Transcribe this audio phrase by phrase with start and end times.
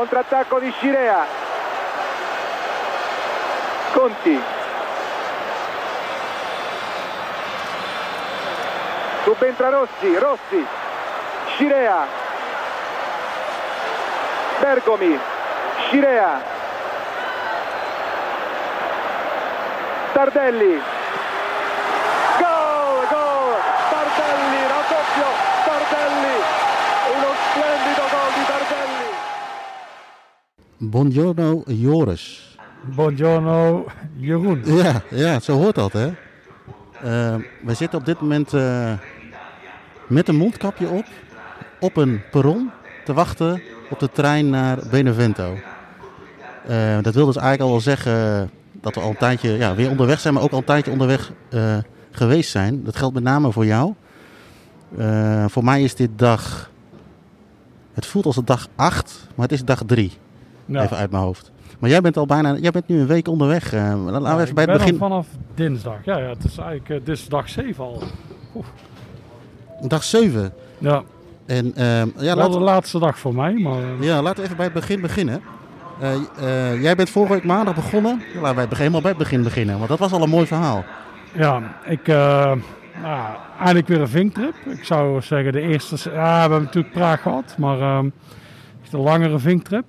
[0.00, 1.26] Contrattacco di Scirea.
[3.92, 4.42] Conti.
[9.24, 10.66] Subentra Rossi, Rossi.
[11.48, 12.06] Scirea.
[14.60, 15.20] Bergomi.
[15.88, 16.42] Scirea.
[20.12, 20.89] Tardelli.
[30.82, 32.56] Buongiorno Joris.
[32.94, 33.84] Buongiorno
[34.16, 34.62] Jeroen.
[34.64, 36.06] Ja, ja, zo hoort dat hè.
[36.06, 36.14] Uh,
[37.62, 38.92] we zitten op dit moment uh,
[40.06, 41.04] met een mondkapje op,
[41.80, 42.70] op een perron,
[43.04, 45.56] te wachten op de trein naar Benevento.
[46.68, 49.90] Uh, dat wil dus eigenlijk al wel zeggen dat we al een tijdje ja, weer
[49.90, 51.32] onderweg zijn, maar ook al een tijdje onderweg
[52.10, 52.84] geweest zijn.
[52.84, 53.94] Dat geldt met name voor jou.
[55.46, 56.70] voor mij is dit dag,
[57.92, 60.18] het voelt als de dag 8, maar het is dag 3.
[60.70, 60.82] Ja.
[60.82, 61.50] Even uit mijn hoofd.
[61.78, 63.74] Maar jij bent al bijna, jij bent nu een week onderweg.
[63.74, 64.96] Uh, laten we even bij het begin.
[64.96, 66.04] vanaf dinsdag.
[66.04, 68.02] Ja, ja, het is eigenlijk uh, dit is dag 7 al.
[68.54, 68.66] Oef.
[69.82, 70.52] Dag 7.
[70.78, 71.02] Ja.
[71.46, 73.82] En, uh, ja, Wel de laatste dag voor mij, maar...
[74.00, 75.40] Ja, laten we even bij het begin beginnen.
[76.80, 78.22] jij bent vorige week maandag begonnen.
[78.40, 80.84] Laten wij helemaal bij het begin beginnen, want dat was al een mooi verhaal.
[81.32, 82.06] Ja, ik...
[82.06, 84.54] nou, eigenlijk weer een vinktrip.
[84.64, 86.10] Ik zou zeggen de eerste...
[86.10, 87.80] Ja, we hebben natuurlijk Praag gehad, maar...
[87.80, 88.08] Ehm,
[88.92, 89.84] een langere vinktrip.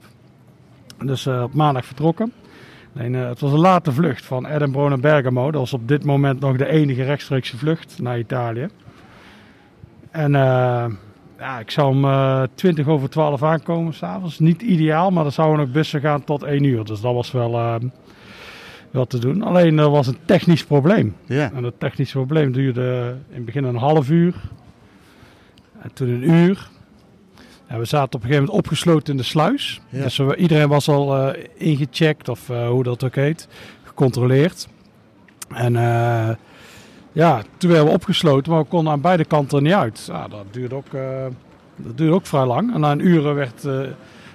[1.06, 2.34] Dus uh, op maandag vertrokken.
[2.96, 5.52] Alleen, uh, het was een late vlucht van Edinburgh naar Bergamo.
[5.52, 8.68] Dat was op dit moment nog de enige rechtstreekse vlucht naar Italië.
[10.12, 10.86] En uh,
[11.38, 14.40] ja, ik zou om 20 over 12 aankomen s'avonds.
[14.40, 16.84] Niet ideaal, maar er zouden nog bussen gaan tot 1 uur.
[16.86, 17.80] Dus dat was wel,
[18.92, 19.42] wel te doen.
[19.42, 21.16] Alleen er was een technisch probleem.
[21.26, 21.52] Ja.
[21.54, 24.36] En dat technische probleem duurde in het begin een half uur.
[25.82, 26.70] En toen een uur.
[27.78, 29.82] We zaten op een gegeven moment opgesloten in de sluis.
[29.90, 30.04] Ja.
[30.04, 33.48] Dus we, iedereen was al uh, ingecheckt, of uh, hoe dat ook heet,
[33.84, 34.68] gecontroleerd.
[35.50, 36.30] En uh,
[37.12, 40.04] ja, toen werden we opgesloten, maar we konden aan beide kanten er niet uit.
[40.08, 40.92] Ja, dat, duurde ook,
[41.76, 42.74] dat duurde ook vrij lang.
[42.74, 43.62] En na een uur werd,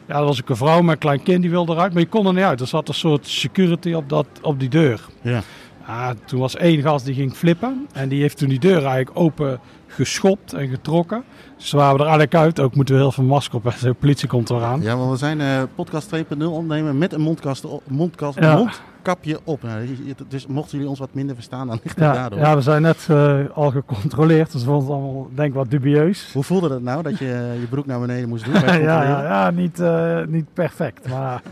[0.07, 2.09] ja, er was ook een vrouw met een klein kind die wilde eruit, maar je
[2.09, 2.61] kon er niet uit.
[2.61, 5.01] Er zat een soort security op, dat, op die deur.
[5.21, 5.43] Ja.
[5.87, 9.11] Ja, toen was één gast die ging flippen en die heeft toen die deur eigenlijk
[9.15, 11.25] open geschopt en getrokken.
[11.57, 12.61] Dus waren we er eigenlijk uit.
[12.61, 13.75] Ook moeten we heel veel masker op.
[13.81, 14.83] De politie komt eraan.
[14.83, 18.57] Ja, want we zijn uh, podcast 2.0 opnemen met een mondkast, mondkast, ja.
[18.57, 19.63] mondkapje op.
[19.63, 19.89] Nou,
[20.29, 22.39] dus mochten jullie ons wat minder verstaan, dan ligt het ja, daardoor.
[22.39, 24.53] Ja, we zijn net uh, al gecontroleerd.
[24.53, 26.31] Dus we vonden het allemaal denk ik wat dubieus.
[26.33, 28.55] Hoe voelde dat nou, dat je je broek naar beneden moest doen?
[28.65, 31.09] ja, ja, ja, niet, uh, niet perfect.
[31.09, 31.43] Maar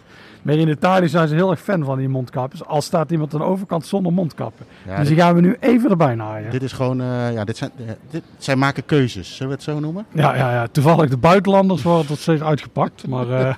[0.44, 2.65] maar in Italië zijn ze heel erg fan van die mondkapjes.
[2.65, 4.66] Al staat iemand aan de overkant zonder mondkappen.
[4.87, 6.50] Ja, dus die gaan we nu even erbij naaien.
[6.50, 9.65] Dit is gewoon, uh, ja, dit zijn, uh, dit, zij maken keuzes, zullen we het
[9.65, 10.06] zo noemen?
[10.12, 10.66] Ja, ja, ja.
[10.66, 13.06] toevallig de buitenlanders worden tot steeds uitgepakt.
[13.06, 13.55] Maar uh,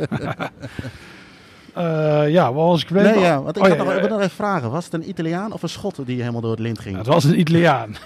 [2.37, 3.13] ja, wat was ik gebleven?
[3.13, 4.71] Nee, ja, want ik, oh, ja, nog, ik wil nog even vragen.
[4.71, 6.97] Was het een Italiaan of een Schot die helemaal door het lint ging?
[6.97, 7.97] Het was een Italiaan.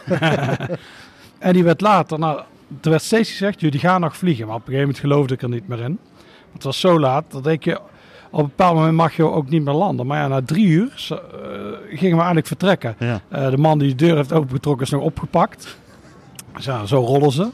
[1.38, 2.40] en die werd later, nou,
[2.82, 4.46] er werd steeds gezegd, jullie gaan nog vliegen.
[4.46, 5.98] Maar op een gegeven moment geloofde ik er niet meer in.
[6.52, 7.80] Het was zo laat dat ik je
[8.30, 10.06] op een bepaald moment mag je ook niet meer landen.
[10.06, 11.18] Maar ja, na drie uur uh,
[11.88, 12.96] gingen we eigenlijk vertrekken.
[12.98, 13.20] Ja.
[13.32, 15.78] Uh, de man die de deur heeft opengetrokken is nog opgepakt.
[16.58, 17.50] Zo, zo rollen ze.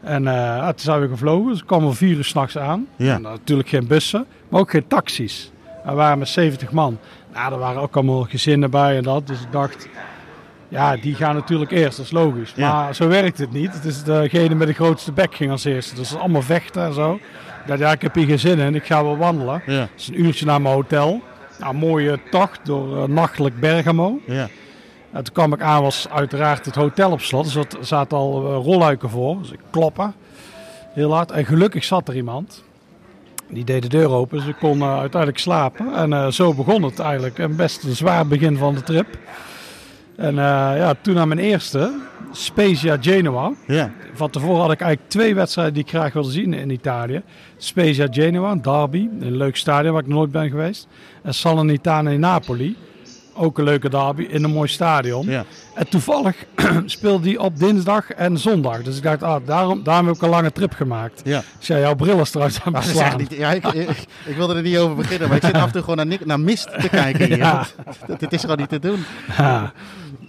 [0.00, 1.50] En uh, toen zijn we gevlogen.
[1.50, 2.86] Dus kwamen we vier uur s'nachts aan.
[2.96, 3.14] Ja.
[3.14, 5.50] En, natuurlijk geen bussen, maar ook geen taxis.
[5.84, 6.98] We waren met 70 man.
[7.32, 9.26] Nou, er waren ook allemaal gezinnen bij en dat.
[9.26, 9.88] Dus ik dacht,
[10.72, 12.52] ja, die gaan natuurlijk eerst, dat is logisch.
[12.56, 12.72] Ja.
[12.72, 13.72] Maar zo werkt het niet.
[13.72, 15.94] Het is degene met de grootste bek ging als eerste.
[15.94, 17.18] Dus allemaal vechten en zo.
[17.66, 18.74] Ja, ja, ik heb hier geen zin in.
[18.74, 19.62] Ik ga wel wandelen.
[19.66, 19.80] Ja.
[19.80, 21.20] Het is een uurtje naar mijn hotel.
[21.58, 24.20] Nou, mooie tocht door uh, nachtelijk Bergamo.
[24.26, 24.48] Ja.
[25.12, 27.44] En toen kwam ik aan, was uiteraard het hotel op slot.
[27.44, 29.38] Dus er zaten al uh, rolluiken voor.
[29.38, 30.14] Dus ik kloppen.
[30.94, 31.30] Heel hard.
[31.30, 32.64] En gelukkig zat er iemand.
[33.48, 34.38] Die deed de deur open.
[34.38, 35.94] Dus ik kon uh, uiteindelijk slapen.
[35.94, 37.38] En zo begon het eigenlijk.
[37.38, 39.06] Een best een zwaar begin van de trip.
[40.16, 41.92] En ja, toen naar mijn eerste.
[42.32, 43.52] Spezia Genoa.
[43.66, 43.90] Ja.
[44.12, 47.22] Van tevoren had ik eigenlijk twee wedstrijden die ik graag wilde zien in Italië.
[47.56, 50.88] Spezia Genoa, een derby, een leuk stadion waar ik nooit ben geweest.
[51.22, 52.76] En Salernitana in Napoli,
[53.42, 55.26] ook een leuke derby in een mooi stadion.
[55.26, 55.44] Ja.
[55.74, 56.36] En toevallig
[56.86, 58.82] speelde die op dinsdag en zondag.
[58.82, 61.20] Dus ik dacht, ah, daarom, daarom heb ik een lange trip gemaakt.
[61.24, 61.42] Ja.
[61.58, 63.16] Dus ja, jouw bril is eruit aan het slaan.
[63.18, 65.72] niet, ja, ik, ik, ik, wilde er niet over beginnen, maar ik zit af en
[65.72, 67.38] toe gewoon naar, naar mist te kijken hier.
[67.52, 67.66] Ja.
[68.06, 69.04] Dat, dit is gewoon niet te doen.
[69.36, 69.72] Ja.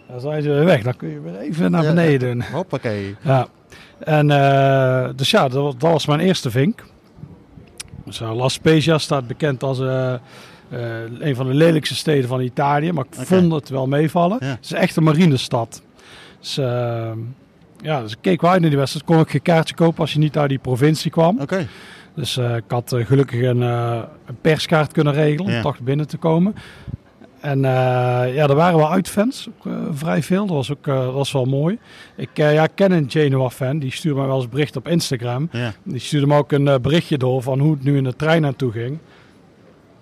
[0.08, 0.84] Dan zijn ze weer weg.
[0.84, 2.38] Dan kun je weer even naar beneden.
[2.38, 3.16] Ja, hoppakee.
[3.22, 3.48] Ja.
[4.00, 6.84] En uh, dus ja, dat, was- dat was mijn eerste vink.
[8.06, 10.14] Dus, uh, La Spezia staat bekend als uh,
[11.20, 12.92] een van de lelijkste steden van Italië.
[12.92, 14.38] Maar ik vond het wel meevallen.
[14.40, 14.48] Ja.
[14.48, 15.82] Het is echt een marinestad.
[16.40, 17.12] Dus, uh,
[17.82, 19.06] ja, dus ik keek wel uit naar die wedstrijd.
[19.06, 21.40] Kon ik geen kaartje kopen als je niet uit die provincie kwam.
[21.42, 21.68] Oké.
[22.16, 25.58] Dus eh, ik had eh, gelukkig een, eh, een perskaart kunnen regelen Ja.
[25.58, 26.56] om toch binnen te komen.
[27.40, 27.72] En eh,
[28.36, 30.46] ja, er waren wel uitfans, ook, eh, vrij veel.
[30.46, 31.78] Dat was ook eh, dat was wel mooi.
[32.16, 35.50] Ik eh, ja, ken een Genoa-fan, die stuurde mij wel eens bericht op Instagram.
[35.52, 35.74] Ja.
[35.84, 38.42] Die stuurde me ook een eh, berichtje door van hoe het nu in de trein
[38.42, 38.98] naartoe ging.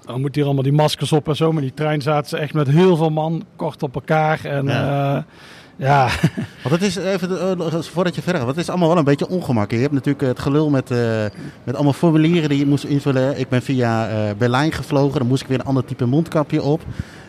[0.05, 1.51] Dan moet hier allemaal die maskers op en zo.
[1.51, 4.45] Maar die trein zaten ze echt met heel veel man kort op elkaar.
[4.45, 4.73] En Ja.
[4.73, 5.25] ja,
[5.75, 6.07] ja
[6.63, 9.03] Want het is even, eh, voordat je verder gaat, want het is allemaal wel een
[9.03, 9.71] beetje ongemak.
[9.71, 10.97] Je hebt natuurlijk het gelul met, eh,
[11.63, 13.39] met allemaal formulieren die je moest invullen.
[13.39, 16.81] Ik ben via eh, Berlijn gevlogen, dan moest ik weer een ander type mondkapje op.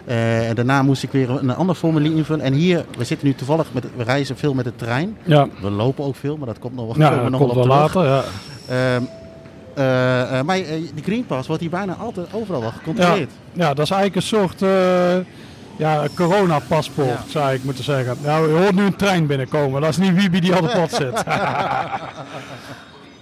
[0.05, 2.45] Eh, en daarna moest ik weer een ander formulier invullen.
[2.45, 5.17] En hier, we zitten nu toevallig, met, we reizen veel met de trein.
[5.25, 7.55] ja, We lopen ook veel, maar dat komt nog, ja komen we dat nog komt
[7.55, 8.05] wel wel later.
[8.05, 8.23] Ja.
[8.69, 9.03] Ehm,
[9.75, 13.31] eh, eh, maar eh, die Green Pass wordt hier bijna altijd overal wel gecontroleerd.
[13.53, 14.61] ja, dat is eigenlijk een soort
[15.77, 17.25] ja, coronapaspoort, Ja.
[17.31, 18.17] zou ik moeten zeggen.
[18.23, 19.81] Nou, je hoort nu een trein binnenkomen.
[19.81, 21.23] Dat is niet Wiebe die aan de pot zit.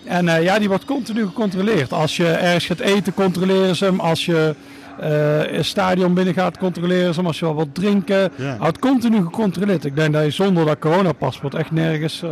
[0.05, 1.93] en ja, die wordt continu gecontroleerd.
[1.93, 4.01] Als je ergens gaat eten, controleren ze hem.
[4.01, 4.55] Als je
[5.01, 7.27] eh een stadion binnen gaat, controleren ze hem.
[7.29, 8.57] Als je wel wat drinken, Ja.
[8.59, 9.85] houdt continu gecontroleerd.
[9.85, 12.23] Ik denk dat je zonder dat coronapaspoort echt nergens,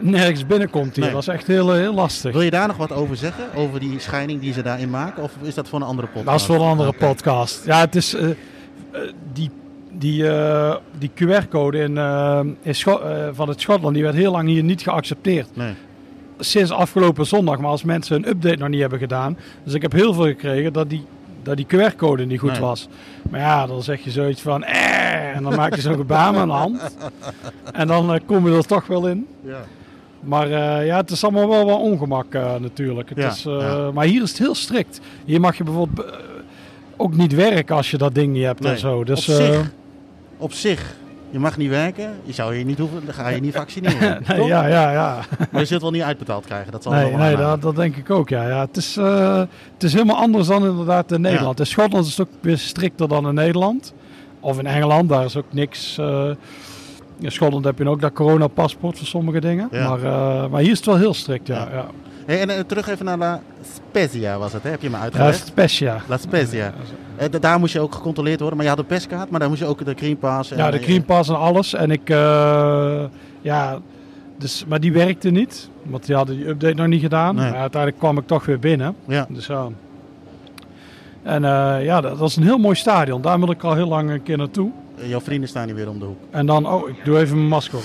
[0.00, 1.04] nergens binnenkomt hier.
[1.04, 1.12] Nee.
[1.12, 2.32] Dat is echt heel, heel lastig.
[2.32, 3.44] Wil je daar nog wat over zeggen?
[3.54, 5.22] Over die scheiding die ze daarin maken?
[5.22, 6.26] Of is dat voor een andere podcast?
[6.26, 7.64] Dat is voor een andere podcast.
[7.66, 8.36] Ja, het is eh, eh,
[9.32, 9.50] die,
[9.92, 14.48] die, eh, die QR-code in, eh, in eh, van het Schotland, die werd heel lang
[14.48, 15.48] hier niet geaccepteerd.
[15.56, 15.72] Nee.
[16.38, 19.36] Sinds afgelopen zondag, maar als mensen een update nog niet hebben gedaan.
[19.64, 21.04] Dus ik heb heel veel gekregen dat die,
[21.42, 22.60] dat die QR-code niet goed Nee.
[22.60, 22.88] was.
[23.30, 26.42] Maar ja, dan zeg je zoiets van eh, en dan maak je zo'n gebaar met
[26.42, 26.96] een hand.
[27.72, 29.26] En dan eh, kom je er toch wel in.
[29.44, 29.60] Ja.
[30.20, 33.08] Maar eh, ja, het is allemaal wel wat ongemak eh, natuurlijk.
[33.08, 33.90] Het Ja, is, eh, ja.
[33.90, 35.00] Maar hier is het heel strikt.
[35.24, 36.06] Hier mag je bijvoorbeeld
[36.96, 39.04] ook niet werken als je dat ding niet hebt Nee, en zo.
[39.04, 39.70] Dus, op zich.
[40.36, 40.96] Op zich.
[41.30, 42.10] Je mag niet werken.
[42.24, 43.02] Je zou je niet hoeven.
[43.04, 44.22] Dan ga je niet vaccineren.
[44.28, 45.18] nee, ja, ja, ja.
[45.50, 46.72] Maar je zult wel niet uitbetaald krijgen.
[46.72, 48.28] Dat zal Nee, wel nee dat, dat denk ik ook.
[48.28, 48.48] Ja.
[48.48, 48.94] Ja, het, is,
[49.72, 51.58] het is helemaal anders dan inderdaad in Nederland.
[51.60, 53.92] In Schotland is het ook weer strikter dan in Nederland.
[54.40, 55.98] Of in Engeland, daar is ook niks.
[57.20, 59.68] In Schotland heb je ook dat coronapaspoort voor sommige dingen.
[59.70, 59.88] Ja.
[59.88, 61.68] Maar, eh, maar hier is het wel heel strikt, ja.
[61.72, 61.86] Ja.
[62.26, 63.40] Hey, en eh, terug even naar La
[63.74, 64.70] Spezia was het, hè?
[64.70, 65.46] heb je me uitgelegd?
[65.46, 66.00] Spezia.
[66.06, 66.72] La Spezia.
[67.16, 69.60] Eh, daar moest je ook gecontroleerd worden, maar je had een perskaart, maar daar moest
[69.60, 70.50] je ook de Green Pass.
[70.50, 71.74] en- Ja, de Green Pass en alles.
[71.74, 72.08] En ik,
[73.40, 73.78] ja,
[74.38, 75.68] dus, maar die werkte niet.
[75.82, 77.34] Want die hadden die update nog niet gedaan.
[77.34, 77.50] Nee.
[77.50, 78.94] Maar uiteindelijk kwam ik toch weer binnen.
[79.06, 79.66] Ja, Dus ja.
[81.22, 81.42] En
[81.82, 83.22] ja, dat, is een heel mooi stadion.
[83.22, 84.70] Daar wil ik al heel lang een keer naartoe.
[85.00, 86.18] Eh, jouw vrienden staan hier weer om de hoek.
[86.30, 87.84] En dan, oh, ik doe even mijn masker op.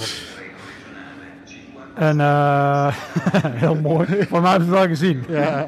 [1.94, 2.96] En eh,
[3.64, 4.06] heel mooi.
[4.30, 5.24] Van mij heb je het wel gezien.
[5.28, 5.66] Ja,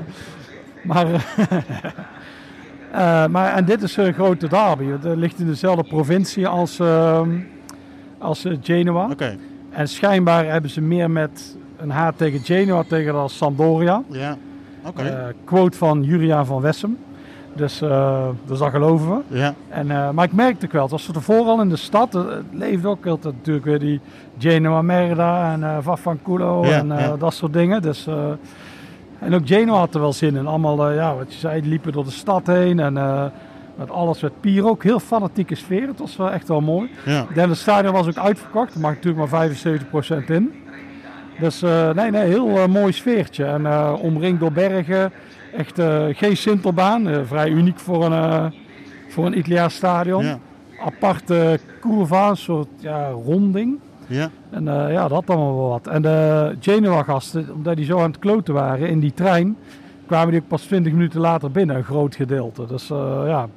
[0.84, 1.06] Maar,
[2.92, 4.86] eh, maar en dit is een grote derby.
[4.86, 7.40] Het ligt in dezelfde provincie als, ehm,
[8.18, 9.10] als Genoa.
[9.12, 9.38] oké.
[9.70, 14.04] En schijnbaar hebben ze meer met een haat tegen Genoa tegen dan Sampdoria.
[14.10, 14.38] Ja,
[14.86, 15.34] oké.
[15.44, 16.98] Quote van Juria van Wessem.
[17.58, 19.38] Dus, eh, dus dat geloven we.
[19.38, 22.16] ja, En, eh, maar ik merkte ook wel, het was tevoren al in de stad.
[22.16, 24.00] eh, Het leefde ook altijd natuurlijk weer die
[24.40, 27.16] Genoa Merda en eh Vaffanculo Ja, en ja.
[27.18, 27.82] dat soort dingen.
[27.82, 28.08] Dus,
[29.20, 30.48] en ook Genoa had er wel zin in.
[30.48, 32.80] Allemaal, ja, wat je zei, liepen door de stad heen.
[32.80, 32.94] En
[33.76, 34.84] met alles met pier ook.
[34.84, 35.88] Heel fanatieke sfeer.
[35.88, 36.90] Het was wel echt wel mooi.
[37.06, 37.26] ja.
[37.34, 38.74] Het stadion was ook uitverkocht.
[38.74, 40.54] Er mag natuurlijk maar 75% in.
[41.40, 41.62] Dus
[41.96, 43.46] nee, nee, heel mooi sfeertje.
[43.46, 45.12] En omringd door bergen.
[45.58, 47.08] Echt eh, geen sintelbaan.
[47.08, 48.46] Eh, vrij uniek voor een, eh,
[49.10, 50.24] voor een Italiaans stadion.
[50.26, 50.40] ja.
[50.86, 53.80] Aparte curva, een soort ja, ronding.
[54.08, 54.30] ja.
[54.50, 55.88] En eh, ja, dat had allemaal wel wat.
[55.88, 59.58] En de Genoa-gasten, omdat die zo aan het kloten waren in die trein,
[60.06, 62.66] kwamen die ook pas 20 minuten later binnen, een groot gedeelte.
[62.66, 63.48] Dus eh, ja,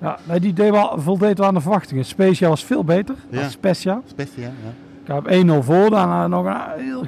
[0.00, 2.04] ja die deed wel, voldeed wel aan de verwachtingen.
[2.04, 3.40] Specia was veel beter Ja.
[3.40, 3.50] dan.
[3.50, 4.02] Spezia,
[4.44, 4.72] ja.
[5.10, 7.04] Ik heb 1-0 voor, daarna nog een heel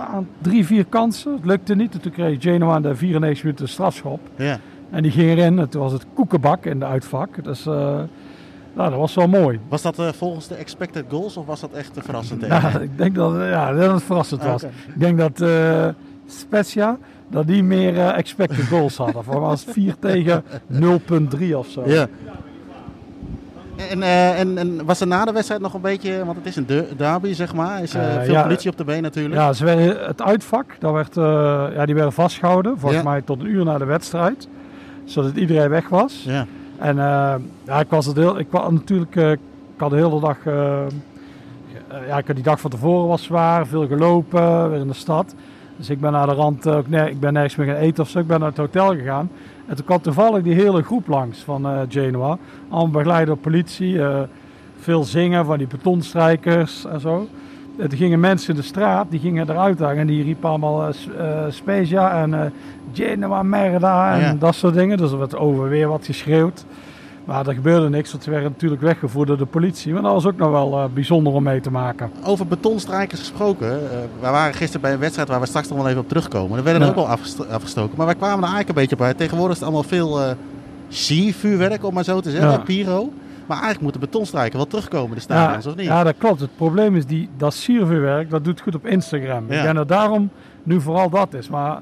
[0.00, 1.32] aan drie, vier kansen.
[1.32, 1.94] Het lukte niet.
[1.94, 4.20] En toen kreeg Genoa de 94 minuten een strafschop.
[4.36, 4.58] Ja,
[4.90, 5.58] En die ging erin.
[5.58, 7.44] En toen was het koekenbak in de uitvak.
[7.44, 7.74] Dus eh,
[8.74, 9.60] nou, dat was wel mooi.
[9.68, 12.46] Was dat eh, volgens de expected goals of was dat echt te verrassend?
[12.46, 12.82] Ja, tegen?
[12.82, 14.62] ik denk dat, ja, dat het verrassend was.
[14.62, 15.88] Ik denk dat eh
[16.26, 19.24] Spezia dat die meer expected goals hadden.
[19.24, 21.82] Voor was het 4 tegen 0,3 of zo.
[21.86, 22.08] Ja.
[23.88, 26.56] En, eh, en, en was er na de wedstrijd nog een beetje, want het is
[26.56, 28.42] een de- derby zeg maar, is Eh, veel ja.
[28.42, 29.34] politie op de been natuurlijk.
[29.34, 31.14] Ja, ze werden, het uitvak, dat werd,
[31.74, 32.78] ja, die werden vastgehouden.
[32.78, 33.08] Volgens Ja.
[33.10, 34.48] mij tot een uur na de wedstrijd.
[35.04, 36.22] Zodat iedereen weg was.
[36.26, 36.46] Ja,
[36.78, 36.96] En
[37.66, 39.38] ja, ik was het heel, ik was natuurlijk, ik
[39.76, 40.36] had de hele dag,
[42.06, 45.34] ja, ik had die dag van tevoren was zwaar, veel gelopen, weer in de stad.
[45.76, 48.08] Dus ik ben naar de rand, ook ner- ik ben nergens meer gaan eten of
[48.10, 49.30] zo, ik ben naar het hotel gegaan.
[49.70, 52.38] En toen kwam toevallig die hele groep langs van eh, Genoa.
[52.68, 54.20] Allemaal begeleid door politie, eh,
[54.80, 57.26] veel zingen van die betonstrijkers en zo.
[57.78, 60.94] er gingen mensen in de straat, die gingen eruit hangen en die riepen allemaal eh,
[61.48, 62.52] Spezia en
[62.92, 64.34] Genoa Merda en Ja.
[64.38, 64.96] dat soort dingen.
[64.96, 66.64] Dus er werd over weer wat geschreeuwd.
[67.30, 69.92] Maar er gebeurde niks, want ze werden natuurlijk weggevoerd door de politie.
[69.92, 72.10] Maar dat was ook nog wel eh, bijzonder om mee te maken.
[72.24, 73.68] Over betonstrijkers gesproken.
[73.68, 76.58] eh, we waren gisteren bij een wedstrijd waar we straks nog wel even op terugkomen.
[76.58, 77.96] Er werden er ook wel afgesto- afgestoken.
[77.96, 79.16] Maar wij kwamen er eigenlijk een beetje uit.
[79.18, 80.30] Tegenwoordig is het allemaal veel eh
[80.88, 82.50] zie-vuurwerk, om maar zo te zeggen.
[82.50, 82.58] Ja.
[82.58, 83.12] Pyro.
[83.46, 85.86] Maar eigenlijk moet de betonstrijker wel terugkomen, de stadions, of niet?
[85.86, 86.40] ja, dat klopt.
[86.40, 89.44] Het probleem is, die, dat siervuurwerk, dat doet goed op Instagram.
[89.48, 89.56] Ja.
[89.56, 90.30] Ik denk dat daarom
[90.62, 91.48] nu vooral dat is.
[91.48, 91.80] Maar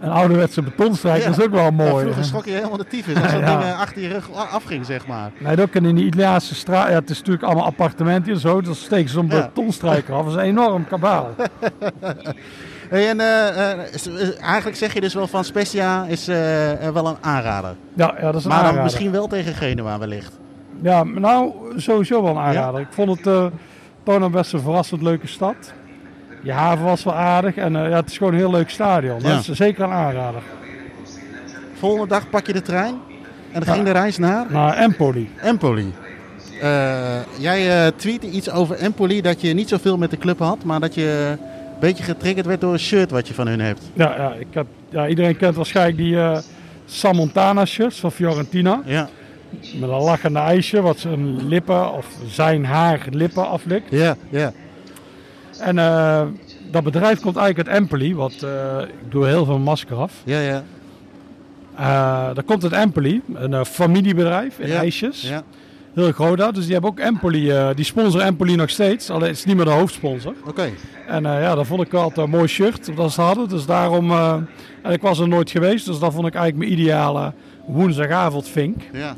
[0.00, 2.02] een ouderwetse betonstrijker is ook wel Ja, mooi.
[2.02, 3.46] vroeger schrok je helemaal de tyfus als dat Ja.
[3.58, 5.30] ding eh, achter je rug afging, zeg maar.
[5.38, 6.88] Nee, dat kan in de Italiaanse straat.
[6.88, 8.60] Ja, het is natuurlijk allemaal appartementen en zo.
[8.60, 9.40] Dus steken ze zo'n Ja.
[9.54, 10.24] betonstrijker af.
[10.24, 11.28] Dat is een enorm kabaal.
[12.88, 13.78] Hey, en eh, eh,
[14.42, 17.74] eigenlijk zeg je dus wel van Specia is wel een aanrader.
[17.94, 18.82] Ja, ja dat is een Maar dan aanrader.
[18.82, 20.38] misschien wel tegen Genua wellicht.
[20.82, 22.80] Ja, maar nou, sowieso wel een aanrader.
[22.80, 23.50] Ik vond het
[24.04, 25.72] nog best een verrassend leuke stad.
[26.42, 29.22] Je haven was wel aardig en eh, ja, het is gewoon een heel leuk stadion.
[29.22, 30.42] Dat is zeker een aanrader.
[31.78, 32.94] Volgende dag pak je de trein
[33.52, 35.30] en dan ging de reis naar Maar Empoli.
[35.36, 35.92] Empoli.
[36.60, 40.64] Eh, jij eh tweette iets over Empoli dat je niet zoveel met de club had,
[40.64, 43.82] maar dat je een beetje getriggerd werd door een shirt wat je van hun hebt.
[43.92, 46.38] Ja, ja, ik heb, ja, iedereen kent waarschijnlijk die eh
[46.86, 48.82] Samontana shirts van Fiorentina.
[48.84, 49.08] Ja,
[49.50, 53.90] Met een lachende ijsje wat zijn lippen of zijn haar lippen aflikt.
[53.90, 54.52] ja, ja.
[55.60, 56.22] En eh,
[56.70, 58.14] dat bedrijf komt eigenlijk uit Empoli.
[58.14, 60.12] Wat, eh, ik doe heel veel masker af.
[60.24, 60.62] Ja, ja.
[61.76, 63.20] Eh dat komt uit Empoli.
[63.34, 65.22] Een familiebedrijf in Ja, ijsjes.
[65.22, 65.42] ja.
[65.94, 66.52] Heel groot daar.
[66.52, 67.52] Dus die hebben ook Empoli.
[67.74, 69.10] die sponsoren Empoli nog steeds.
[69.10, 70.34] Alleen het is niet meer de hoofdsponsor.
[70.46, 70.70] Oké.
[71.08, 73.48] En ja, dat vond ik altijd een mooi shirt dat ze hadden.
[73.48, 74.10] Dus daarom...
[74.82, 75.86] en ik was er nooit geweest.
[75.86, 77.32] Dus dat vond ik eigenlijk mijn ideale
[77.66, 78.82] woensdagavond vink.
[78.92, 79.14] Ja.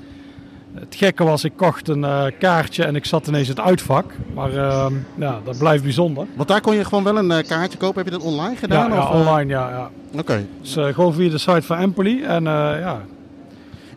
[0.75, 4.12] Het gekke was, ik kocht een eh, kaartje en ik zat ineens in het uitvak.
[4.35, 6.27] Maar eh, ja, dat blijft bijzonder.
[6.37, 7.97] Want daar kon je gewoon wel een eh, kaartje kopen.
[8.03, 8.91] Heb je dat online gedaan?
[8.93, 9.21] ja, of, eh?
[9.21, 9.69] online, ja.
[9.71, 9.91] ja.
[10.21, 10.47] Oké.
[10.61, 12.23] Dus gewoon via de site van Empoli.
[12.23, 13.00] En ja,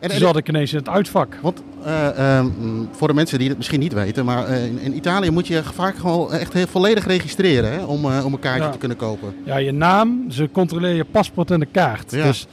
[0.00, 1.38] toen en- zat ik ineens in het uitvak.
[1.42, 2.46] Want eh, ehm,
[2.90, 5.96] voor de mensen die het misschien niet weten, maar in, in Italië moet je vaak
[5.96, 8.70] gewoon echt heel volledig registreren hè, om, om een kaartje Ja.
[8.70, 9.34] te kunnen kopen.
[9.44, 12.10] Ja, je naam, ze controleren je paspoort en de kaart.
[12.10, 12.24] Ja.
[12.24, 12.46] Dus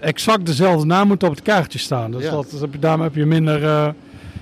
[0.00, 2.10] exact dezelfde naam moet op het kaartje staan.
[2.10, 2.30] Dus Ja.
[2.30, 3.88] dat, dat heb je, daarom heb je minder eh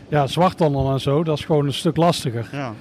[0.08, 1.22] ja, zwarthandel en zo.
[1.24, 2.48] Dat is gewoon een stuk lastiger.
[2.52, 2.72] Ja.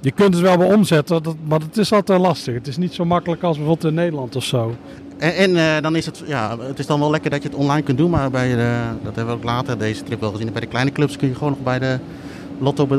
[0.00, 2.54] Je kunt het wel weer omzetten, dat, maar het is altijd lastig.
[2.54, 4.76] Het is niet zo makkelijk als bijvoorbeeld in Nederland of zo.
[5.18, 7.56] En, en eh, dan is het, ja, het is dan wel lekker dat je het
[7.58, 10.52] online kunt doen, maar bij de, dat hebben we ook later deze trip wel gezien.
[10.52, 11.98] Bij de kleine clubs kun je gewoon nog bij de
[12.60, 12.90] lotto eh,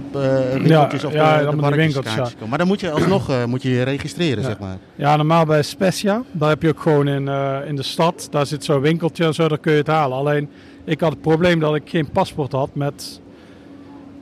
[0.54, 2.46] winkeltjes Ja, of ja, de, dan de winkeltjes, ja.
[2.48, 4.48] Maar dan moet je alsnog eh, moet je je registreren, Ja.
[4.50, 4.78] zeg maar.
[4.96, 8.46] Ja, normaal bij Specia, daar heb je ook gewoon in, eh, in de stad, daar
[8.46, 10.18] zit zo'n winkeltje en zo, daar kun je het halen.
[10.18, 10.50] Alleen,
[10.86, 13.20] ik had het probleem dat ik geen paspoort had met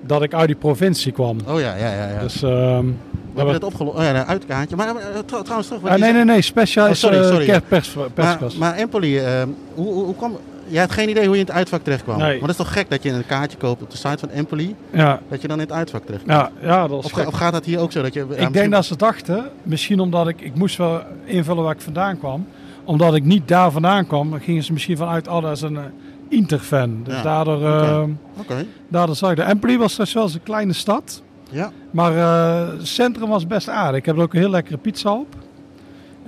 [0.01, 1.37] dat ik uit die provincie kwam.
[1.47, 2.07] Oh ja, ja, ja.
[2.09, 2.19] ja.
[2.21, 3.97] Dus, ehm, we hebben het opgelost.
[3.97, 4.75] Oh ja, een uitkaartje.
[4.75, 4.93] Maar
[5.25, 5.85] trouw- trouwens toch.
[5.87, 6.41] Ah, nee, nee, nee.
[6.41, 7.61] Specia Oh, is sorry, sorry, ker- ja.
[7.67, 9.43] pers, Maar, Empoli, eh,
[9.73, 10.37] hoe, hoe, hoe kwam...
[10.69, 12.17] Jij had geen idee hoe je in het uitvak terecht kwam.
[12.17, 12.29] Nee.
[12.31, 14.75] Maar dat is toch gek dat je een kaartje koopt op de site van Empoli,
[14.91, 17.27] ja, dat je dan in het uitvak terecht ja, ja, dat is Of, gek.
[17.27, 18.01] of gaat dat hier ook zo?
[18.01, 21.63] Dat je, Ik misschien- denk dat ze dachten, misschien omdat ik, ik moest wel invullen
[21.63, 22.47] waar ik vandaan kwam.
[22.83, 25.83] Omdat ik niet daar vandaan kwam, gingen ze misschien vanuit, oh dat is een eh,
[26.29, 26.99] Inter-fan.
[27.03, 28.03] Dus daardoor, eh,
[28.39, 31.21] Oké, daardoor zag ik de Empoli was dus wel eens een kleine stad.
[31.51, 31.71] ja.
[31.91, 33.99] Maar eh, het centrum was best aardig.
[33.99, 35.27] Ik heb er ook een heel lekkere pizza op.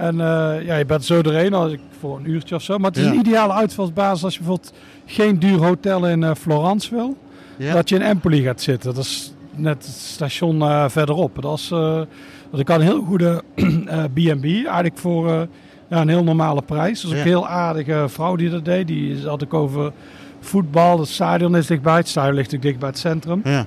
[0.02, 2.78] En eh, ja, je bent zo doorheen als ik voor een uurtje of zo.
[2.78, 3.12] Maar het is Ja.
[3.12, 4.74] een ideale uitvalsbasis als je bijvoorbeeld
[5.06, 7.18] geen duur hotel in eh, Florence wil.
[7.58, 7.74] ja.
[7.74, 8.94] Dat je in Empoli gaat zitten.
[8.94, 11.42] Dat is net het station eh, verderop.
[11.42, 11.68] Dat is,
[12.52, 13.44] dat ik had een heel goede
[14.14, 14.44] B&B.
[14.46, 15.28] eigenlijk voor
[15.90, 17.02] ja, een heel normale prijs.
[17.02, 17.18] Dus Ja.
[17.18, 18.88] een heel aardige vrouw die dat deed.
[18.88, 19.92] Die had ik over
[20.40, 21.00] voetbal.
[21.00, 21.96] Het stadion is dichtbij.
[21.96, 23.42] Het stadion ligt ook dicht bij het centrum.
[23.44, 23.66] ja.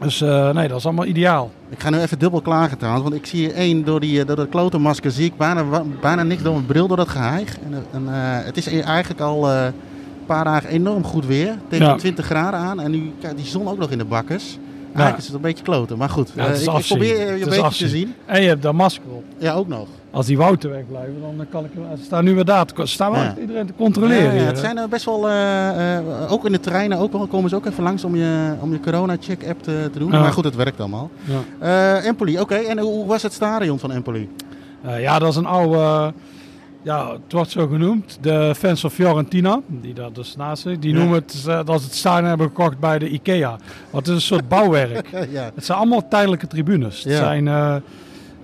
[0.00, 1.50] Dus eh, nee, dat is allemaal ideaal.
[1.68, 4.26] Ik ga nu even dubbel klagen trouwens, want ik zie hier één door, die, eh,
[4.26, 5.64] door dat klote masker zie ik bijna,
[6.00, 7.56] bijna niks door mijn bril door dat geheig.
[7.58, 9.72] En, eh, en, het is eigenlijk al een
[10.26, 11.92] paar dagen enorm goed weer, tegen Ja.
[11.92, 12.80] de 20 graden aan.
[12.80, 14.58] En nu kijk, die zon ook nog in de bakkers.
[14.86, 16.32] Eigenlijk is het een beetje kloten, maar goed.
[16.34, 18.14] Ja, ik, probeer je een beetje te zien.
[18.26, 19.24] En je hebt daar masker op.
[19.38, 19.88] Ja, ook nog.
[20.16, 21.70] Als die wouten wegblijven, dan kan ik...
[21.98, 22.66] Ze staan nu weer daar.
[22.76, 23.34] Ze staan wel Ja.
[23.40, 26.98] iedereen te controleren Ja, het zijn er best wel, eh, eh, ook in de treinen,
[26.98, 30.10] ook wel, komen ze ook even langs om je, om je corona-check-app te, te doen.
[30.10, 31.10] Maar goed, het werkt allemaal.
[31.24, 31.38] Ja.
[31.98, 32.54] Eh, Empoli, oké.
[32.54, 34.28] En hoe was het stadion van Empoli?
[34.82, 36.08] Eh, ja, dat is een oude, eh,
[36.82, 40.92] ja, het wordt zo genoemd, de fans van Fiorentina, die daar dus naast zit, die
[40.92, 40.98] Ja.
[40.98, 43.48] noemen het eh, dat ze het stadion hebben gekocht bij de IKEA.
[43.90, 45.08] Want het is een soort bouwwerk.
[45.30, 45.50] ja.
[45.54, 47.02] Het zijn allemaal tijdelijke tribunes.
[47.04, 47.18] Het Ja.
[47.18, 47.82] zijn, eh, eh,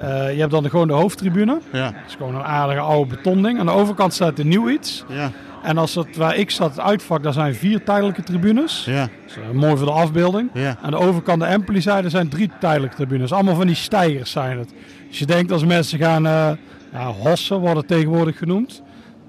[0.09, 1.59] je hebt dan gewoon de hoofdtribune.
[1.73, 1.85] Ja.
[1.85, 3.59] Dat is gewoon een aardige oude betonding.
[3.59, 5.05] Aan de overkant staat er nieuw iets.
[5.09, 5.31] Ja.
[5.63, 8.85] En als het, waar ik zat, het uitvak, daar zijn vier tijdelijke tribunes.
[8.85, 10.51] Ja, Dat is, eh, mooi voor de afbeelding.
[10.55, 10.77] ja.
[10.83, 13.33] Aan de overkant de Empoli-zijde zijn drie tijdelijke tribunes.
[13.33, 14.73] Allemaal van die stijgers zijn het.
[15.09, 16.51] Dus je denkt als mensen gaan eh
[16.93, 18.83] ja, hossen, wordt het tegenwoordig genoemd.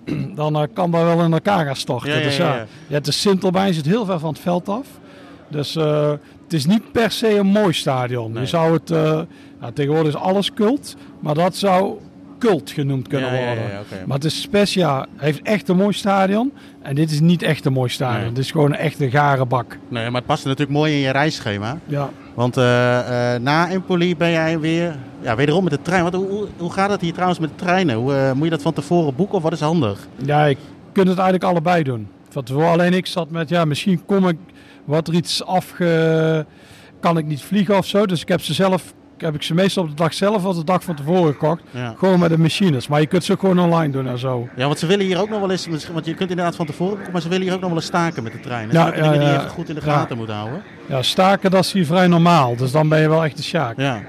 [0.35, 2.09] Dan eh, kan dat wel in elkaar gaan storten.
[2.09, 2.65] Ja, ja, dus ja, ja, ja.
[2.87, 4.87] ja, het is Sintelbein zit heel ver van het veld af.
[5.47, 6.11] Dus eh,
[6.53, 8.31] het is niet per se een mooi stadion.
[8.31, 8.41] Nee.
[8.41, 9.19] Je zou het, eh,
[9.61, 11.97] ja, tegenwoordig is alles cult, maar dat zou
[12.39, 13.63] cult genoemd kunnen Ja, worden.
[13.63, 14.03] ja, ja, oké.
[14.05, 16.51] Maar het is Spezia heeft echt een mooi stadion.
[16.81, 18.19] En dit is niet echt een mooi stadion.
[18.19, 18.29] Nee.
[18.29, 19.77] Het is gewoon een echte gare bak.
[19.87, 21.77] Nee, maar het past natuurlijk mooi in je reisschema.
[21.85, 22.09] Ja.
[22.33, 26.03] Want eh, eh, na Empoli ben jij weer, ja, wederom met de trein.
[26.03, 27.95] Wat, hoe, hoe- gaat het hier trouwens met de treinen?
[27.95, 30.07] Hoe, moet je dat van tevoren boeken of wat is handig?
[30.25, 30.57] Ja, ik
[30.91, 32.07] kunt het eigenlijk allebei doen.
[32.43, 34.37] Tevoren alleen ik zat met, ja, misschien kom ik,
[34.85, 36.45] wat er iets afge...
[36.99, 38.05] Kan ik niet vliegen of zo.
[38.05, 40.63] Dus ik heb ze zelf, heb ik ze meestal op de dag zelf of de
[40.63, 41.61] dag van tevoren gekocht.
[41.71, 41.95] Ja.
[41.97, 42.87] Gewoon met de machines.
[42.87, 44.47] Maar je kunt ze ook gewoon online doen en zo.
[44.55, 46.99] ja, want ze willen hier ook nog wel eens, want je kunt inderdaad van tevoren
[47.11, 48.69] maar ze willen hier ook nog wel eens staken met de trein.
[48.71, 50.61] Ja, Dat ja, dingen die je goed in de gaten moet houden.
[50.85, 52.55] Ja, staken dat is hier vrij normaal.
[52.55, 53.77] Dus dan ben je wel echt de sjaak.
[53.77, 54.01] Ja.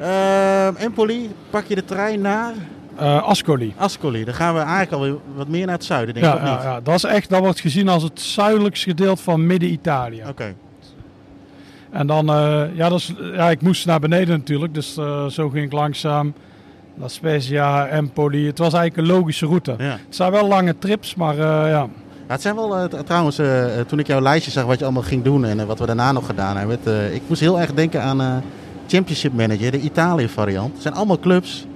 [0.00, 2.52] Eh, Empoli, pak je de trein naar
[3.00, 3.74] Eh, Ascoli.
[3.76, 4.24] Ascoli.
[4.24, 6.62] Dan gaan we eigenlijk alweer wat meer naar het zuiden, denk ik, Ja, of niet?
[6.62, 10.22] ja, ja, dat is echt, dat wordt gezien als het zuidelijkste gedeelte van Midden-Italië.
[10.28, 10.54] Oké.
[11.90, 15.48] En dan, eh, ja, dat is, ja, ik moest naar beneden natuurlijk, dus eh, zo
[15.48, 16.34] ging ik langzaam.
[16.94, 18.46] La Spezia, Empoli.
[18.46, 19.74] Het was eigenlijk een logische route.
[19.78, 19.84] Ja.
[19.84, 21.68] Het zijn wel lange trips, maar ja.
[21.68, 23.40] Ja, het zijn wel, trouwens,
[23.86, 26.26] toen ik jouw lijstje zag wat je allemaal ging doen en wat we daarna nog
[26.26, 26.78] gedaan hebben.
[26.82, 28.42] Het, ik moest heel erg denken aan
[28.86, 30.72] Championship Manager, de Italië variant.
[30.72, 31.66] Het zijn allemaal clubs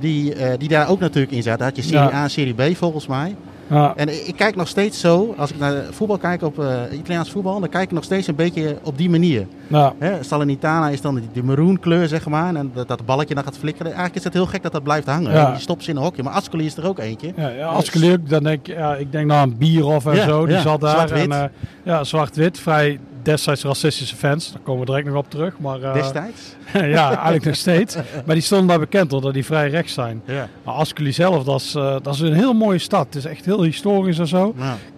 [0.00, 1.64] die, eh, die daar ook natuurlijk in zaten.
[1.64, 2.14] Had je Serie.
[2.14, 3.36] A, Serie B volgens mij.
[3.66, 3.92] ja.
[3.96, 7.60] En ik, kijk nog steeds zo, als ik naar voetbal kijk op eh, Italiaans voetbal,
[7.60, 9.46] dan kijk ik nog steeds een beetje op die manier.
[9.66, 9.94] ja.
[9.98, 12.54] Hè, Salernitana is dan die, die maroon kleur, zeg maar.
[12.54, 13.86] En dat, dat balletje dan gaat flikkeren.
[13.86, 15.32] Eigenlijk is het heel gek dat dat blijft hangen.
[15.32, 15.52] Ja.
[15.52, 16.22] Je stopt ze in een hokje.
[16.22, 17.32] Maar Ascoli is er ook eentje.
[17.36, 20.46] Ja, ja, Ascoli dan denk ik, ja, ik denk nou aan Bierhoff en Ja, zo,
[20.46, 20.90] die zat daar.
[20.90, 21.22] zwart-wit.
[21.30, 21.44] En, eh,
[21.82, 25.58] ja, zwart-wit, vrij destijds racistische fans, daar komen we direct nog op terug.
[25.58, 26.54] Maar, eh, Destijds.
[26.96, 27.96] ja, eigenlijk nog steeds.
[28.26, 30.22] Maar die stonden daar bekend omdat die vrij rechts zijn.
[30.24, 30.48] Ja.
[30.64, 33.06] Maar Ascoli zelf, dat is, eh, dat is een heel mooie stad.
[33.06, 34.48] Het is echt heel historisch en zo.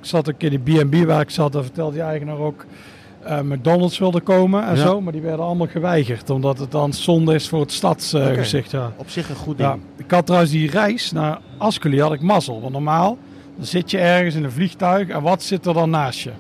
[0.01, 2.65] Ik zat ook in die B&B waar ik zat, daar vertelde die eigenaar ook
[3.25, 4.83] eh, McDonald's wilde komen en Ja.
[4.83, 5.01] zo.
[5.01, 8.71] Maar die werden allemaal geweigerd, omdat het dan zonde is voor het stadsgezicht.
[8.71, 8.93] ja.
[8.97, 9.69] op zich een goed ding.
[9.69, 12.61] Ja, ik had trouwens die reis naar Ascoli had ik mazzel.
[12.61, 13.19] Want normaal
[13.57, 16.31] dan zit je ergens in een vliegtuig en wat zit er dan naast je?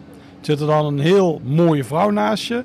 [0.40, 2.64] Zit er dan een heel mooie vrouw naast je?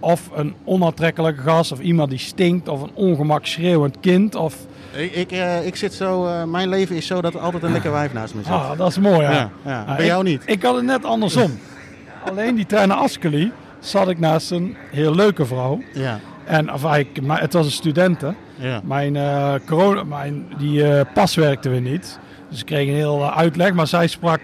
[0.00, 1.72] Of een onaantrekkelijke gast?
[1.72, 2.68] Of iemand die stinkt?
[2.68, 4.34] Of een ongemak schreeuwend kind?
[4.34, 4.56] Of...
[4.92, 7.72] Ik, ik, eh, ik zit zo, eh, mijn leven is zo dat er altijd een
[7.72, 8.52] lekker wijf naast me zit.
[8.52, 9.30] Ah, dat is mooi, ja.
[9.32, 9.80] ja, ja.
[9.80, 10.42] Ah, Bij ik- jou niet.
[10.46, 11.50] Ik had het net andersom.
[12.30, 15.80] Alleen die trein naar Ascoli zat ik naast een heel leuke vrouw.
[15.92, 18.34] Ja, En of eigenlijk, maar het was een studente.
[18.56, 18.80] ja.
[18.84, 22.18] Mijn, eh, corona, mijn die pas werkte weer niet.
[22.50, 23.72] Dus ik kreeg een heel uitleg.
[23.72, 24.40] Maar zij sprak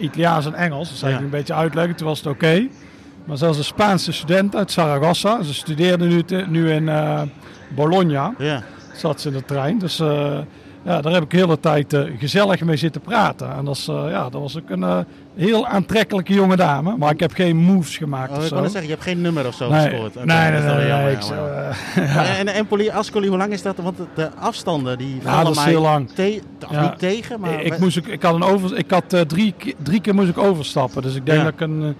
[0.00, 0.98] Italiaans en Engels.
[0.98, 1.14] Zij Ja.
[1.16, 1.96] ging een beetje uitleggen.
[1.96, 2.66] Toen was het oké.
[3.24, 5.42] Maar zelfs een Spaanse student uit Saragossa.
[5.42, 7.22] Ze studeerde nu, te- nu in eh,
[7.74, 8.34] Bologna.
[8.38, 8.62] ja.
[8.94, 9.78] Zat ze in de trein.
[9.78, 10.38] Dus eh,
[10.82, 13.52] ja, daar heb ik de hele tijd eh, gezellig mee zitten praten.
[13.56, 14.98] En dat, is, eh, ja, dat was ook een eh,
[15.36, 16.96] heel aantrekkelijke jonge dame.
[16.96, 19.54] Maar ik heb geen moves gemaakt Oh, ik net zeggen, je hebt geen nummer of
[19.54, 20.14] zo nee, gescoord.
[20.14, 22.38] Nee, dat nee, is nee, weer jammer, nee, ik, jammer.
[22.38, 23.76] En Empoli, Ascoli, hoe lang is dat?
[23.76, 26.10] Want de afstanden die vallen dat is mij heel lang.
[26.10, 26.40] te-
[26.70, 26.80] Ja.
[26.82, 27.62] niet tegen, maar...
[27.62, 31.02] ik, moest ik had, een over, ik had drie, drie keer moest ik overstappen.
[31.02, 31.44] Dus ik denk Ja.
[31.44, 31.96] dat ik een,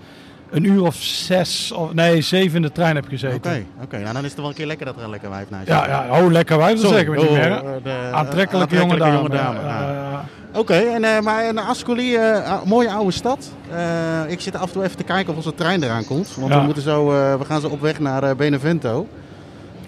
[0.51, 3.37] een uur of zes, of nee, zeven in de trein heb gezeten.
[3.51, 3.99] Oké, oké.
[3.99, 5.87] Nou, dan is het wel een keer lekker dat er een lekker wijf naast Ja,
[5.87, 7.53] ja, oh, lekker wijf, dat zeggen we niet Oh, meer.
[7.53, 9.17] eh, de, eh, Aantrekkelijke, jonge dame.
[9.17, 9.91] jonge dame, Ja, ja.
[10.11, 10.25] ja.
[10.55, 13.51] Oké, en, eh, maar een Ascoli, ah, mooie oude stad.
[14.29, 16.35] Ik zit af en toe even te kijken of onze trein eraan komt.
[16.37, 16.59] Want Ja.
[16.59, 17.07] we, moeten zo,
[17.39, 19.07] we gaan zo op weg naar Benevento.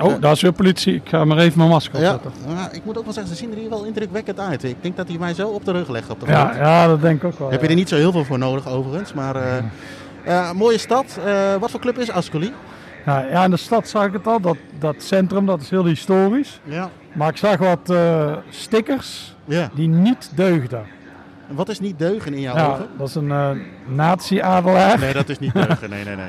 [0.00, 0.94] Oh, daar is weer politie.
[0.94, 2.54] Ik ga maar even mijn masker Ja, opzetten.
[2.54, 4.64] maar ik moet ook wel zeggen, ze zien er hier wel indrukwekkend uit.
[4.64, 6.54] Ik denk dat hij mij zo op de rug legt op de grond.
[6.54, 7.50] Ja, ja, dat denk ik ook wel.
[7.50, 7.70] Heb je ja.
[7.72, 9.12] er niet zo heel veel voor nodig overigens.
[9.12, 9.34] Maar
[10.54, 11.18] mooie stad.
[11.24, 12.52] Eh, wat voor club is Ascoli?
[13.06, 14.40] Ja, ja, in de stad zag ik het al.
[14.40, 16.60] Dat, dat centrum, dat is heel historisch.
[16.64, 16.90] Ja.
[17.12, 19.70] Maar ik zag wat eh, stickers ja.
[19.74, 20.84] die niet deugden.
[21.48, 22.86] En wat is niet deugen in jouw Ja, ogen?
[22.98, 23.50] dat is een eh
[23.86, 24.98] nazi-adelaar.
[24.98, 25.90] Nee, dat is niet deugen.
[25.90, 26.28] Nee, nee, nee.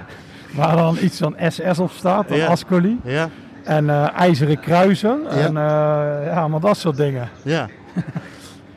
[0.53, 2.47] Waar dan iets van SS op staat, Ja.
[2.47, 2.99] Ascoli.
[3.03, 3.29] Ja,
[3.63, 5.19] En eh, ijzeren kruisen.
[5.23, 5.29] Ja.
[5.29, 7.29] En eh, ja, maar dat soort dingen.
[7.43, 7.67] ja.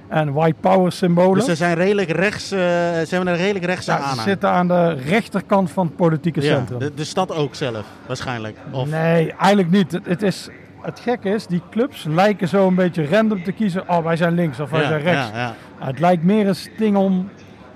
[0.08, 1.34] En white power symbolen.
[1.34, 4.68] Dus ze zijn redelijk rechts, eh, ze hebben een redelijk rechtse ja, ze zitten aan
[4.68, 6.78] de rechterkant van het politieke Ja, centrum.
[6.78, 8.56] de, de stad ook zelf, waarschijnlijk.
[8.70, 9.92] Of, Nee, eigenlijk niet.
[9.92, 10.48] Het, het, is,
[10.80, 13.88] het gekke is, die clubs lijken zo een beetje random te kiezen.
[13.88, 15.30] Oh, wij zijn links of wij ja, zijn rechts.
[15.32, 15.54] Ja, ja.
[15.86, 17.28] Het lijkt meer een ding om...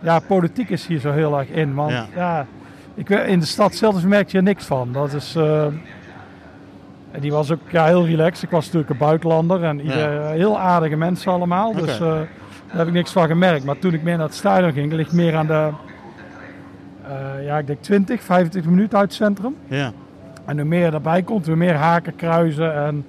[0.03, 1.75] Ja, politiek is hier zo heel erg in.
[1.75, 2.47] Want Ja.
[2.95, 4.93] ik, in de stad zelf merk je er niks van.
[4.93, 5.35] Dat is...
[5.37, 5.67] eh,
[7.13, 8.43] en die was ook ja, heel relaxed.
[8.43, 11.73] Ik was natuurlijk een buitenlander en ieder, heel aardige mensen allemaal.
[11.73, 13.65] Dus eh, Daar heb ik niks van gemerkt.
[13.65, 15.69] Maar toen ik meer naar het stadion ging, ligt meer aan de,
[17.05, 19.57] eh, ja, ik denk 20, 25 minuten uit het centrum.
[19.67, 19.93] Ja.
[20.45, 23.07] En hoe meer erbij komt, hoe meer haken, kruisen en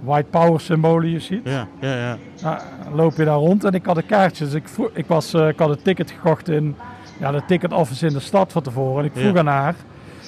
[0.00, 1.40] white power symbolen je ziet.
[1.44, 2.16] Ja, ja, ja.
[2.42, 2.58] Nou,
[2.94, 4.44] loop je daar rond en ik had een kaartje.
[4.44, 6.76] Dus ik, vroeg, ik, was, eh, ik had een ticket gekocht in
[7.20, 8.98] ja, de ticket office in de stad van tevoren.
[8.98, 9.38] En ik vroeg Ja.
[9.38, 9.74] aan haar,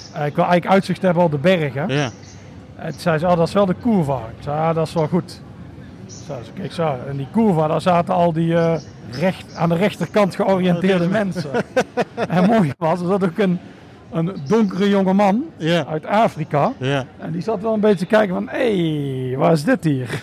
[0.03, 1.87] ik wil eigenlijk uitzicht hebben op de bergen.
[1.87, 2.09] Ja,
[2.77, 4.17] En toen zei ze, oh, dat is wel de Curva.
[4.17, 5.41] Ik zei, ah, dat is wel goed.
[6.05, 6.95] Zei ze, kijk zo.
[7.07, 8.79] En die Curva, daar zaten al die eh,
[9.11, 11.49] recht, aan de rechterkant georiënteerde mensen.
[12.29, 13.59] en mooi was, er zat ook een,
[14.11, 16.73] een donkere jonge man ja, uit Afrika.
[17.17, 20.21] En die zat wel een beetje te kijken van, hé, hey, waar is dit hier?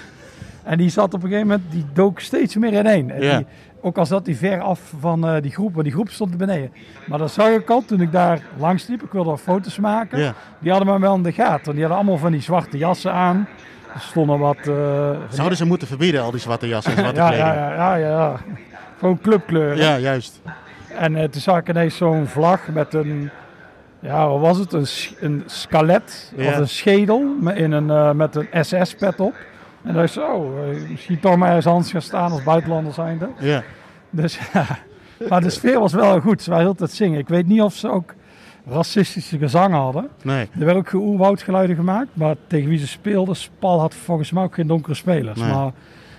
[0.62, 3.10] En die zat op een gegeven moment, die dook steeds meer ineen.
[3.10, 3.46] En die,
[3.84, 6.36] ook al zat hij ver af van eh, die groep, want die groep stond er
[6.36, 6.72] beneden.
[7.06, 9.02] Maar dat zag ik al toen ik daar langs liep.
[9.02, 10.34] Ik wilde wat foto's maken.
[10.58, 11.72] Die hadden me wel in de gaten.
[11.72, 13.48] Die hadden allemaal van die zwarte jassen aan.
[13.94, 14.56] Er stonden wat...
[14.56, 17.48] eh, Zouden ze moeten verbieden, al die zwarte jassen en zwarte ja, kleding?
[17.48, 18.36] ja, ja, ja, ja.
[18.98, 19.76] Gewoon clubkleuren.
[19.76, 20.40] Ja, juist.
[20.98, 23.30] En eh, toen zag ik ineens zo'n vlag met een,
[24.00, 24.72] ja, wat was het?
[24.72, 24.86] Een,
[25.20, 29.34] een skelet of een schedel met, in een, met een SS-pet op.
[29.84, 30.54] En dacht ik zo,
[30.90, 33.28] misschien toch maar ergens anders gaan staan als buitenlander zijnde.
[33.38, 33.62] Ja,
[34.10, 34.66] Dus ja,
[35.28, 36.42] maar de sfeer was wel goed.
[36.42, 37.18] Ze waren heel tijd zingen.
[37.18, 38.14] Ik weet niet of ze ook
[38.66, 40.08] racistische gezangen hadden.
[40.22, 40.40] nee.
[40.52, 44.54] Er werden ook geoerwoudgeluiden gemaakt, maar tegen wie ze speelden, Spal had volgens mij ook
[44.54, 45.40] geen donkere spelers.
[45.40, 45.52] Nee.
[45.52, 45.72] Maar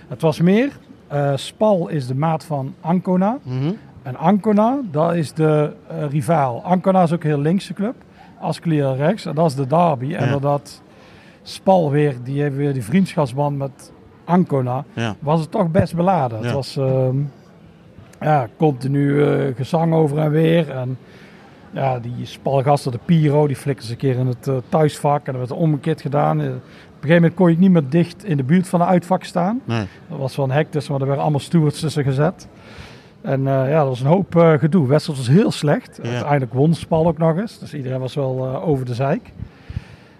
[0.08, 0.70] het was meer,
[1.08, 3.38] eh, Spal is de maat van Ancona.
[3.42, 3.72] Mhm.
[4.02, 6.62] En Ancona, dat is de eh, rivaal.
[6.64, 7.94] Ancona is ook een heel linkse club.
[8.40, 9.24] Ascolier rechts.
[9.26, 10.14] En dat is de derby.
[10.14, 10.58] En Ja.
[11.48, 13.92] Spal weer, die heeft weer die vriendschapsband met
[14.24, 15.16] Ancona, Ja.
[15.18, 16.38] was het toch best beladen.
[16.38, 16.44] Ja.
[16.44, 17.16] Het was ehm,
[18.20, 20.70] ja, continu eh, gezang over en weer.
[20.70, 20.98] En
[21.70, 25.26] ja, die Spalgasten, de Piro, die flikken ze een keer in het eh, thuisvak.
[25.26, 26.40] En dat werd omgekeerd gedaan.
[26.40, 28.86] Eh, Op een gegeven moment kon je niet meer dicht in de buurt van de
[28.86, 29.60] uitvak staan.
[29.64, 29.86] Nee.
[30.10, 32.48] Er was wel een hek tussen, maar er werden allemaal stewards tussen gezet.
[33.20, 34.86] En ja, dat was een hoop gedoe.
[34.88, 35.98] Wedstrijd was heel slecht.
[36.02, 36.10] Ja.
[36.10, 37.58] Uiteindelijk won Spal ook nog eens.
[37.58, 39.32] Dus iedereen was wel over de zeik.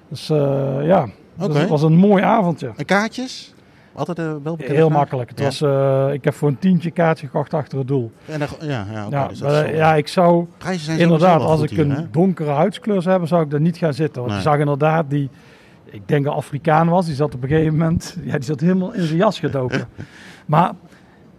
[0.09, 2.73] Dus eh, ja, dus het was een mooi avondje.
[2.77, 3.55] En kaartjes?
[3.95, 4.77] Altijd uh, wel bekend.
[4.77, 5.29] Heel makkelijk.
[5.31, 5.45] Het Ja.
[5.45, 8.13] was, eh, ik heb voor een tientje kaartje gekocht achter het doel.
[8.27, 11.63] En dan, ja, ja, ja, dus dat maar, ja, ik zou Prijzen zijn inderdaad, als
[11.63, 12.11] ik hier, een hè?
[12.11, 14.17] donkere huidskleur zou hebben, zou ik er niet gaan zitten.
[14.23, 14.43] Want Nee.
[14.43, 15.31] je zag inderdaad die,
[15.85, 18.93] ik denk een Afrikaan was, die zat op een gegeven moment, ja, die zat helemaal
[18.93, 19.89] in zijn jas gedoken.
[20.47, 20.73] maar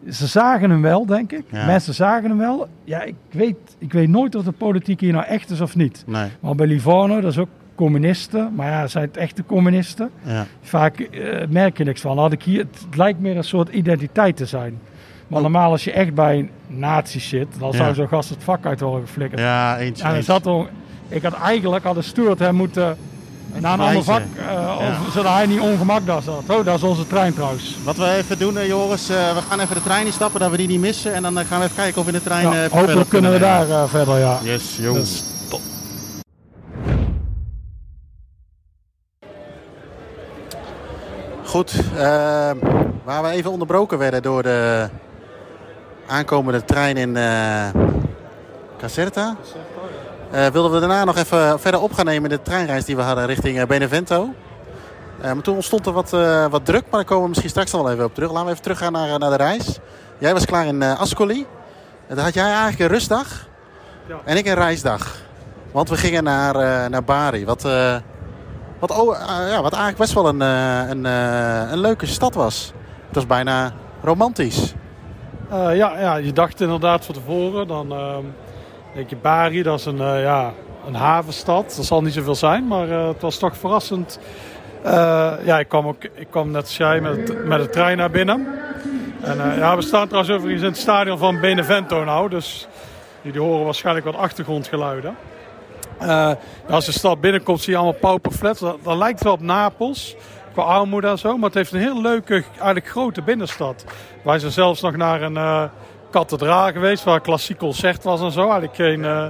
[0.09, 1.43] ze zagen hem wel, denk ik.
[1.51, 1.65] Ja.
[1.65, 2.67] Mensen zagen hem wel.
[2.83, 6.03] Ja, ik weet, ik weet nooit of de politiek hier nou echt is of niet.
[6.07, 7.47] Nee, Maar bij Livorno, dat is ook
[7.77, 8.51] communisten.
[8.55, 10.09] Maar ja, zijn het echte communisten?
[10.23, 10.45] ja.
[10.61, 12.17] Vaak eh, merk je niks van.
[12.17, 14.79] Had ik hier, het lijkt meer een soort identiteit te zijn.
[15.27, 17.93] Maar normaal als je echt bij nazi's zit, dan zou Ja.
[17.93, 19.41] zo'n gast het vak uit worden geflikkerd.
[19.41, 20.01] Ja, eens.
[20.01, 20.25] Ja, er eens.
[20.25, 20.65] zat er,
[21.07, 22.01] ik had eigenlijk had de
[22.39, 22.97] hem moeten
[23.59, 24.75] naar een ander vak, Ja.
[24.75, 26.43] of- zodat hij niet ongemak daar zat.
[26.49, 27.75] Oh, dat is onze trein trouwens.
[27.83, 30.67] Wat we even doen, Joris, eh, we gaan even de trein instappen, dat we die
[30.67, 31.13] niet missen.
[31.13, 32.51] En dan gaan we even kijken of we in de trein...
[32.51, 34.39] Ja, hopelijk kunnen we daar verder, ja.
[34.43, 34.93] Yes, yo.
[41.47, 42.51] Goed, eh,
[43.03, 44.89] waar we even onderbroken werden door de
[46.07, 47.69] aankomende trein in eh
[48.77, 49.35] Caserta.
[50.31, 53.01] eh, wilden we daarna nog even verder op gaan nemen in de treinreis die we
[53.01, 54.33] hadden richting eh, Benevento.
[55.21, 56.09] Maar toen ontstond er wat,
[56.49, 58.29] wat druk, maar daar komen we misschien straks nog wel even op terug.
[58.29, 59.79] Laten we even teruggaan naar, naar de reis.
[60.17, 61.45] Jij was klaar in Ascoli.
[62.07, 63.47] En dan had jij eigenlijk een rustdag
[64.07, 64.15] Ja.
[64.25, 65.15] en ik een reisdag.
[65.71, 67.45] Want we gingen naar, naar Bari.
[67.45, 67.67] Wat,
[68.79, 72.73] wat, eh, ja, wat eigenlijk best wel een, eh, een, eh, een leuke stad was.
[73.05, 74.73] Het was bijna romantisch.
[75.49, 78.23] Ja, ja, je dacht inderdaad van tevoren, dan ehm,
[78.93, 80.53] denk je Bari, dat is een, ja,
[80.87, 81.73] een havenstad.
[81.75, 84.19] Dat zal niet zoveel zijn, maar het was toch verrassend.
[85.43, 88.47] Ja, ik kwam, ook, ik kwam net als jij met, met de trein naar binnen.
[89.21, 92.67] En ja, we staan trouwens overigens in het stadion van Benevento nou, dus
[93.21, 95.15] jullie horen waarschijnlijk wat achtergrondgeluiden.
[95.99, 96.31] Eh,
[96.69, 98.59] als de stad binnenkomt zie je allemaal pauperflats.
[98.59, 100.15] Dat, dat lijkt wel op Napels,
[100.53, 101.37] qua armoede en zo.
[101.37, 103.83] Maar het heeft een heel leuke, eigenlijk grote binnenstad.
[104.23, 105.63] Wij zijn zelfs nog naar een eh
[106.09, 108.41] kathedraal geweest waar een klassiek concert was en zo.
[108.41, 109.25] Eigenlijk geen, eh,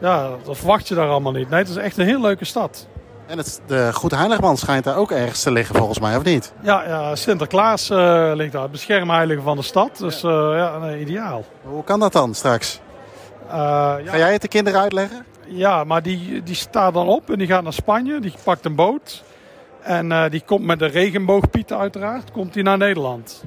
[0.00, 1.50] ja, dat verwacht je daar allemaal niet.
[1.50, 2.86] Nee, het is echt een heel leuke stad.
[3.26, 6.52] En het, de Goede Heiligman schijnt daar ook ergens te liggen volgens mij, of niet?
[6.60, 9.96] Ja, ja Sinterklaas eh, ligt daar, het beschermheilige van de stad.
[9.98, 11.44] Dus ja, ja nee, ideaal.
[11.62, 12.80] Hoe kan dat dan straks?
[13.50, 14.00] Ja.
[14.04, 15.24] Ga jij het de kinderen uitleggen?
[15.48, 18.20] Ja, maar die, die staat dan op en die gaat naar Spanje.
[18.20, 19.22] Die pakt een boot.
[19.82, 22.30] En eh, die komt met de regenboogpieten uiteraard.
[22.32, 23.42] Komt die naar Nederland.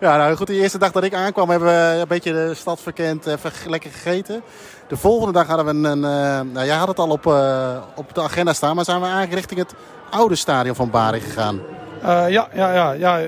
[0.00, 2.80] Ja, nou goed, de eerste dag dat ik aankwam hebben we een beetje de stad
[2.80, 4.42] verkend, even g- lekker gegeten.
[4.88, 7.76] De volgende dag hadden we een, een eh, nou jij had het al op, eh,
[7.96, 9.74] op de agenda staan, maar zijn we eigenlijk richting het
[10.10, 11.60] oude stadion van Bari gegaan.
[12.02, 13.18] Ja, ja, ja, ja.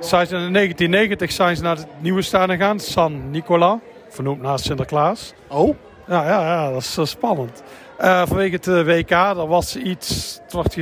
[0.00, 4.64] Zijn ze in 1990 zijn ze naar het nieuwe stadion gegaan, San Nicola, vernoemd naast
[4.64, 5.32] Sinterklaas.
[5.48, 5.76] Oh?
[6.12, 7.62] Ja, ja, ja dat is spannend.
[8.00, 10.74] Uh, vanwege het WK, er was iets, het wordt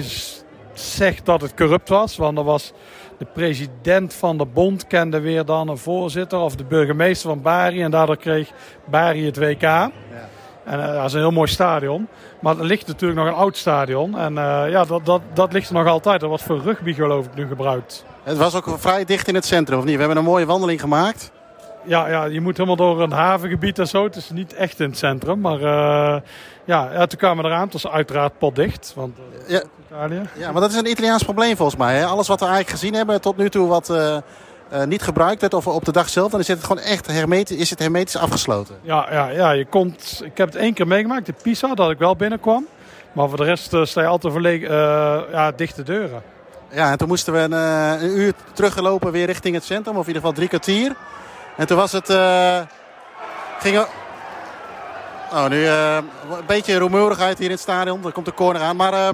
[0.73, 2.73] gezegd dat het corrupt was, want er was
[3.19, 7.83] de president van de bond kende weer dan een voorzitter of de burgemeester van Bari
[7.83, 8.51] en daardoor kreeg
[8.85, 9.61] Bari het WK.
[9.61, 9.91] Ja.
[10.65, 12.09] En uh, dat is een heel mooi stadion.
[12.41, 14.19] Maar er ligt natuurlijk nog een oud stadion.
[14.19, 16.21] En uh, ja, dat, dat, dat ligt er nog altijd.
[16.21, 18.05] Dat wordt voor rugby geloof ik nu gebruikt.
[18.23, 19.95] Het was ook vrij dicht in het centrum, of niet?
[19.95, 21.33] We hebben een mooie wandeling gemaakt.
[21.85, 24.05] Ja, ja je moet helemaal door een havengebied en zo.
[24.05, 25.41] Het is niet echt in het centrum.
[25.41, 26.21] Maar uh,
[26.65, 27.63] ja, ja, toen kwamen we eraan.
[27.63, 28.93] Het was uiteraard potdicht.
[28.95, 29.17] Want
[29.47, 29.63] ja.
[29.87, 30.23] Italië.
[30.37, 31.97] Ja, maar dat is een Italiaans probleem volgens mij.
[31.97, 32.05] Hè?
[32.05, 33.91] Alles wat we eigenlijk gezien hebben tot nu toe wat...
[33.91, 34.17] Uh,
[34.85, 37.71] niet gebruikt werd of op de dag zelf, dan is het gewoon echt hermetisch, is
[37.71, 38.75] het hermetisch afgesloten.
[38.83, 41.99] Ja, ja, ja je komt, ik heb het één keer meegemaakt, de Pisa, dat ik
[41.99, 42.67] wel binnenkwam.
[43.13, 44.75] Maar voor de rest sta je altijd verlegen,
[45.31, 46.23] ja, dichte deuren.
[46.73, 50.07] Ja, en toen moesten we een, een, uur teruggelopen weer richting het centrum, of in
[50.07, 50.95] ieder geval drie kwartier.
[51.57, 52.13] En toen was het...
[53.59, 53.87] ging
[55.33, 56.09] Oh, nu een
[56.47, 58.05] beetje rumoerigheid hier in het stadion.
[58.05, 58.77] Er komt de corner aan.
[58.77, 59.13] Maar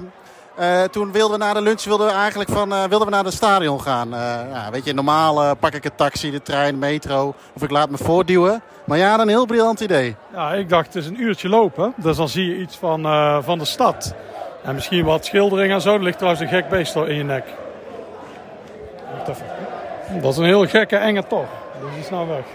[0.59, 3.23] uh, toen wilden we na de lunch wilden we eigenlijk van, uh, wilden we naar
[3.23, 4.13] het stadion gaan.
[4.13, 7.97] Uh, weet je, normaal pak ik een taxi, de trein, metro of ik laat me
[7.97, 8.61] voortduwen.
[8.83, 10.15] Maar ja, een heel briljant idee.
[10.33, 11.93] Ja, ik dacht het is een uurtje lopen.
[11.95, 13.01] Dus dan zie je iets van,
[13.43, 14.13] van de stad.
[14.63, 15.93] En misschien wat schildering en zo.
[15.93, 17.45] Er ligt trouwens een gek beest in je nek.
[20.21, 21.47] Dat is een heel gekke enge toch.
[21.79, 22.45] Die is nou weg.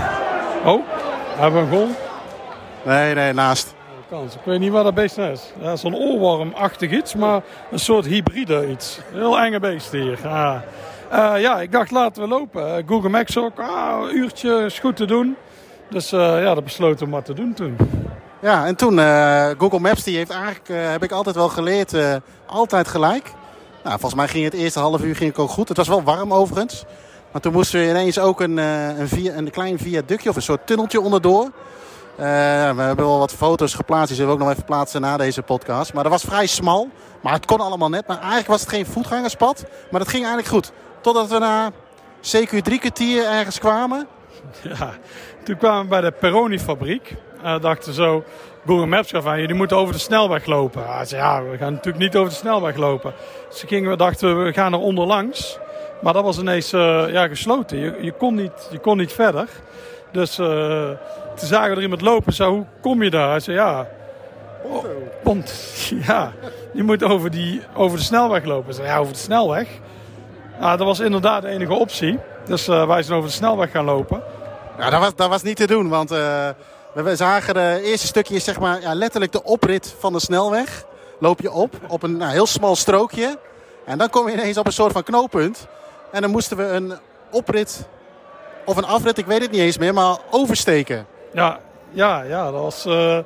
[0.72, 0.82] oh,
[1.36, 1.88] hebben we een goal?
[2.84, 3.74] Nee, nee, naast.
[4.22, 5.52] Ik weet niet wat dat beest is.
[5.60, 8.98] Ja, Zo'n oorwormachtig iets, maar een soort hybride iets.
[9.12, 10.18] Heel enge beest hier.
[10.22, 10.64] Ja,
[11.12, 12.84] uh, ja ik dacht laten we lopen.
[12.86, 15.36] Google Maps ook, ah, een uurtje is goed te doen.
[15.90, 17.76] Dus uh, ja, dat besloten we maar te doen toen.
[18.40, 21.94] Ja, en toen uh, Google Maps, die heeft eigenlijk, heb ik altijd wel geleerd,
[22.46, 23.32] altijd gelijk.
[23.82, 25.68] Nou, volgens mij ging het eerste half uur ging ook goed.
[25.68, 26.84] Het was wel warm overigens.
[27.34, 30.66] Maar toen moesten we ineens ook een, een, via, een klein viaductje of een soort
[30.66, 31.44] tunneltje onderdoor.
[31.44, 31.50] Uh,
[32.16, 34.06] we hebben wel wat foto's geplaatst.
[34.06, 35.92] Die zullen we ook nog even plaatsen na deze podcast.
[35.92, 36.88] Maar dat was vrij smal.
[37.20, 38.06] Maar het kon allemaal net.
[38.06, 39.64] Maar eigenlijk was het geen voetgangerspad.
[39.90, 40.72] Maar dat ging eigenlijk goed.
[41.00, 41.70] Totdat we na
[42.20, 44.06] CQ drie kwartier ergens kwamen.
[44.62, 44.90] Ja,
[45.44, 47.16] toen kwamen we bij de Peroni-fabriek.
[47.44, 48.24] Uh, dachten zo,
[48.66, 50.82] Google Maps gaf aan, jullie moeten over de snelweg lopen.
[50.82, 53.14] Uh, zei, ja, we gaan natuurlijk niet over de snelweg lopen.
[53.48, 55.58] Dus gingen we, dachten we gaan er onderlangs.
[56.04, 57.78] Maar dat was ineens uh, ja, gesloten.
[57.78, 59.48] Je, je, kon niet, je kon niet verder.
[60.12, 60.46] Dus uh,
[61.36, 62.32] toen zagen we er iemand lopen.
[62.32, 63.30] Zo, hoe kom je daar?
[63.30, 63.86] Hij zei, ja,
[64.62, 64.84] oh,
[65.22, 65.52] pont.
[66.06, 66.32] Ja,
[66.72, 68.74] je moet over, die, over de snelweg lopen.
[68.74, 69.68] Zei, ja, over de snelweg?
[70.60, 72.18] Ja, dat was inderdaad de enige optie.
[72.46, 74.22] Dus uh, wij zijn over de snelweg gaan lopen.
[74.78, 76.48] Ja, dat was, dat was niet te doen, want uh,
[76.92, 80.84] we zagen de eerste stukje, zeg maar, ja, letterlijk de oprit van de snelweg.
[81.18, 83.38] Loop je op, op een nou, heel smal strookje.
[83.84, 85.66] En dan kom je ineens op een soort van knooppunt.
[86.14, 86.92] En dan moesten we een
[87.30, 87.86] oprit
[88.64, 91.06] of een afrit, ik weet het niet eens meer, maar oversteken.
[91.32, 93.24] Ja, ja, ja dat, was, uh, dat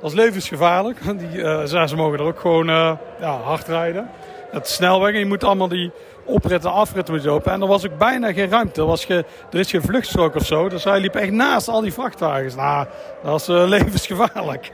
[0.00, 0.98] was levensgevaarlijk.
[1.18, 4.10] Die, uh, ze mogen er ook gewoon uh, ja, hard rijden.
[4.50, 5.90] Het snelweg je moet allemaal die
[6.24, 7.52] opritten en afritten moet lopen.
[7.52, 8.80] En er was ook bijna geen ruimte.
[8.80, 10.68] Er, was ge, er is geen vluchtstrook of zo.
[10.68, 12.54] Dus hij liep echt naast al die vrachtwagens.
[12.54, 12.86] Nou,
[13.22, 14.72] dat was levensgevaarlijk.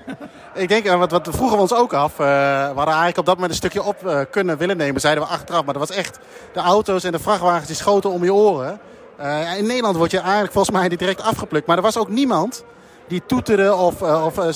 [0.55, 2.17] Ik denk, wat, wat vroegen we ons ook af.
[2.17, 5.01] we hadden eigenlijk op dat moment een stukje op kunnen willen nemen.
[5.01, 5.65] Zeiden we achteraf.
[5.65, 6.19] Maar dat was echt
[6.53, 8.81] de auto's en de vrachtwagens die schoten om je oren.
[9.21, 11.67] Uh, in Nederland word je eigenlijk volgens mij direct afgeplukt.
[11.67, 12.65] Maar er was ook niemand
[13.09, 14.55] die toeterde of, uh, of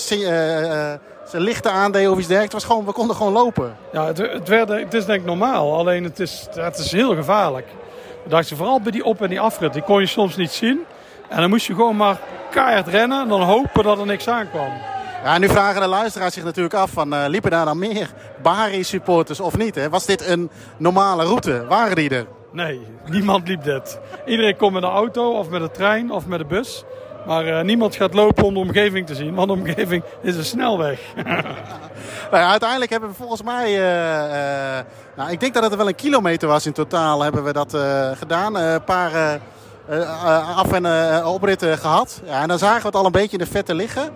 [1.24, 2.52] zijn lichten aandeed of iets dergelijks.
[2.54, 3.76] Het was gewoon, we konden gewoon lopen.
[3.92, 5.74] Ja, het, het, werd, het is denk ik normaal.
[5.76, 7.68] Alleen het is, het is heel gevaarlijk.
[8.26, 9.72] Dat je vooral bij die op- en die afrit.
[9.72, 10.84] Die kon je soms niet zien.
[11.28, 12.18] En dan moest je gewoon maar
[12.50, 13.20] keihard rennen.
[13.22, 14.72] En dan hopen dat er niks aankwam.
[15.24, 18.10] Ja, nu vragen de luisteraars zich natuurlijk af van uh, liepen daar dan meer
[18.42, 19.74] Bari-supporters of niet?
[19.74, 19.88] Hè?
[19.88, 21.64] Was dit een normale route?
[21.68, 22.26] Waren die er?
[22.52, 23.98] Nee, niemand liep dit.
[24.26, 26.84] Iedereen komt met een auto of met een trein of met een bus.
[27.26, 30.44] Maar uh, niemand gaat lopen om de omgeving te zien, want de omgeving is een
[30.44, 31.00] snelweg.
[32.30, 34.84] nou ja, uiteindelijk hebben we volgens mij, uh, uh,
[35.16, 37.76] nou, ik denk dat het wel een kilometer was in totaal, hebben we dat
[38.18, 38.56] gedaan.
[38.56, 39.40] Een paar
[40.56, 42.20] af- en opritten gehad.
[42.24, 44.10] Ja, en dan zagen we het al een beetje in de vette liggen.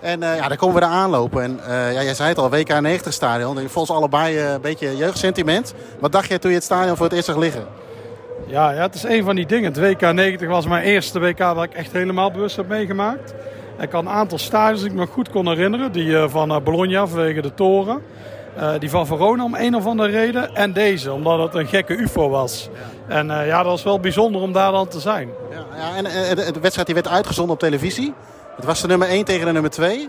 [0.00, 1.42] En ja, dan komen we er aanlopen.
[1.42, 3.68] En ja, jij zei het al, WK 90 stadion.
[3.68, 5.74] Volgens allebei een beetje jeugdsentiment.
[6.00, 7.66] Wat dacht je toen je het stadion voor het eerst zag liggen?
[8.46, 9.72] Ja, ja, het is een van die dingen.
[9.72, 13.34] Het WK 90 was mijn eerste WK waar ik echt helemaal bewust heb meegemaakt.
[13.80, 15.92] Ik had een aantal stadions die ik me goed kon herinneren.
[15.92, 18.02] Die van Bologna vanwege de toren.
[18.78, 20.54] die van Verona om een of andere reden.
[20.54, 22.68] En deze, omdat het een gekke ufo was.
[23.06, 25.28] En ja, dat was wel bijzonder om daar dan te zijn.
[25.50, 26.04] Ja, ja en
[26.36, 28.14] de wedstrijd die werd uitgezonden op televisie.
[28.56, 30.08] Het was de nummer 1 tegen de nummer 2.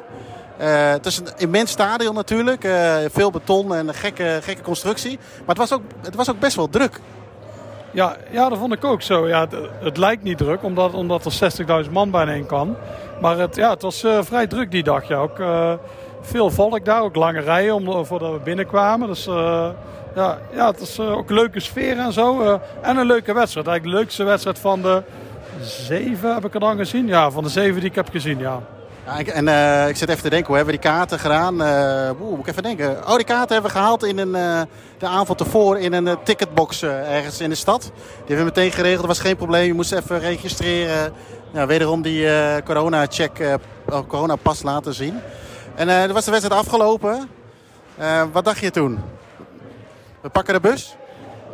[0.58, 2.63] Eh, het is een immens stadion natuurlijk.
[2.63, 5.19] eh, veel beton en een gekke, gekke constructie.
[5.38, 7.00] Maar het was, ook, het was ook best wel druk.
[7.98, 9.28] Ja, ja, dat vond ik ook zo.
[9.28, 9.48] Ja,
[9.80, 12.76] het, lijkt niet druk, omdat, omdat er 60.000 man bijeen kan.
[13.22, 15.08] Maar het, ja, het was eh, vrij druk die dag.
[15.08, 15.18] Ja.
[15.18, 15.74] Ook eh,
[16.22, 19.08] veel volk daar, ook lange rijen om, voordat we binnenkwamen.
[19.08, 19.70] Dus eh,
[20.16, 22.60] ja, ja, het eh, ook een leuke sfeer en zo.
[22.82, 23.68] en een leuke wedstrijd.
[23.68, 25.04] Eigenlijk de leukste wedstrijd van de
[25.62, 27.08] zeven heb ik er dan gezien.
[27.08, 28.62] Ja, van de zeven die ik heb gezien, ja.
[29.08, 31.62] Ja, ik- en eh, ik zit even te denken, hoe hebben we die kaarten gedaan?
[31.63, 33.08] Eh oeh, moet ik even denken.
[33.08, 34.62] Oh, die kaarten hebben we gehaald in een, eh,
[34.98, 37.82] de avond ervoor in een eh, ticketbox ergens in de stad.
[37.82, 37.91] Die
[38.36, 39.65] hebben we meteen geregeld, dat was geen probleem.
[39.65, 41.13] Je moest even registreren.
[41.52, 42.28] Wederom die
[42.63, 43.58] corona-check,
[43.89, 45.20] oh, corona-pas laten zien.
[45.76, 47.30] En toen was de wedstrijd afgelopen.
[48.32, 49.00] Wat dacht je toen?
[50.22, 50.96] We pakken de bus?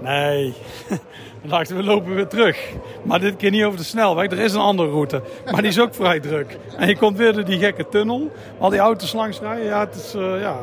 [0.02, 0.56] Nee,
[1.44, 2.58] we dachten we lopen weer terug.
[3.04, 4.32] Maar dit keer niet over de snelweg.
[4.32, 5.22] Er is een andere route.
[5.52, 6.58] Maar die is ook vrij druk.
[6.78, 8.32] En je komt weer door die gekke tunnel.
[8.60, 9.66] Al die auto's langs rijden.
[9.66, 10.56] Ja, het is, eh, ja.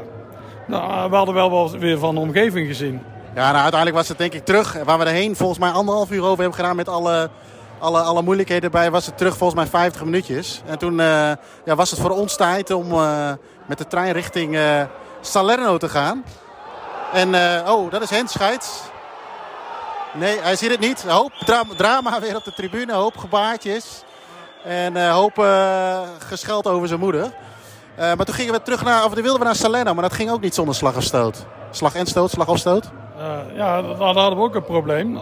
[0.66, 3.02] Nou, we hadden wel weer van de omgeving gezien.
[3.34, 4.76] Ja, nou, uiteindelijk was het denk ik terug.
[4.84, 7.30] Waar we erheen volgens mij anderhalf uur over hebben gedaan met alle,
[7.78, 10.62] alle, alle moeilijkheden erbij, was het terug volgens mij 50 minuutjes.
[10.66, 11.32] En toen eh,
[11.64, 13.32] ja, was het voor ons tijd om eh,
[13.66, 14.82] met de trein richting eh,
[15.20, 16.24] Salerno te gaan.
[17.12, 18.80] En, eh, oh, dat is Hens Scheids.
[20.14, 21.02] Nee, hij ziet het niet.
[21.08, 24.02] Hoop dra- drama weer op de tribune, hoop gebaartjes.
[24.64, 27.22] En een hoop eh, gescheld over zijn moeder.
[27.94, 30.30] Eh, maar toen gingen we terug naar, of wilden we naar Salerno, maar dat ging
[30.30, 31.46] ook niet zonder slag of stoot.
[31.70, 32.90] Slag en stoot, slag of stoot.
[33.54, 35.20] Ja, daar hadden we ook een probleem.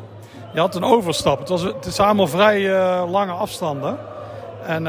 [0.52, 1.38] Je had een overstap.
[1.38, 2.68] Het, was, het is allemaal vrij
[3.06, 3.98] lange afstanden.
[4.64, 4.84] En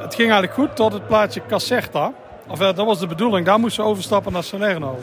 [0.00, 2.12] het ging eigenlijk goed tot het plaatsje Caserta.
[2.48, 3.46] Of dat was de bedoeling.
[3.46, 4.98] Daar moesten we overstappen naar Salerno.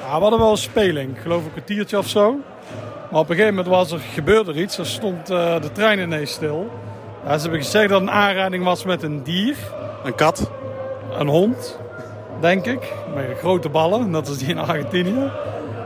[0.00, 1.16] Ja, we hadden wel een speling.
[1.16, 2.36] Ik geloof een kwartiertje of zo.
[3.14, 4.78] Maar op een gegeven moment was er, gebeurde er iets.
[4.78, 6.70] Er stond eh, de trein ineens stil.
[7.24, 9.56] Ja, ze hebben gezegd dat het een aanrijding was met een dier.
[10.04, 10.50] Een kat.
[11.18, 11.78] Een hond,
[12.40, 12.92] denk ik.
[13.14, 15.30] Met grote ballen, net als die in Argentinië.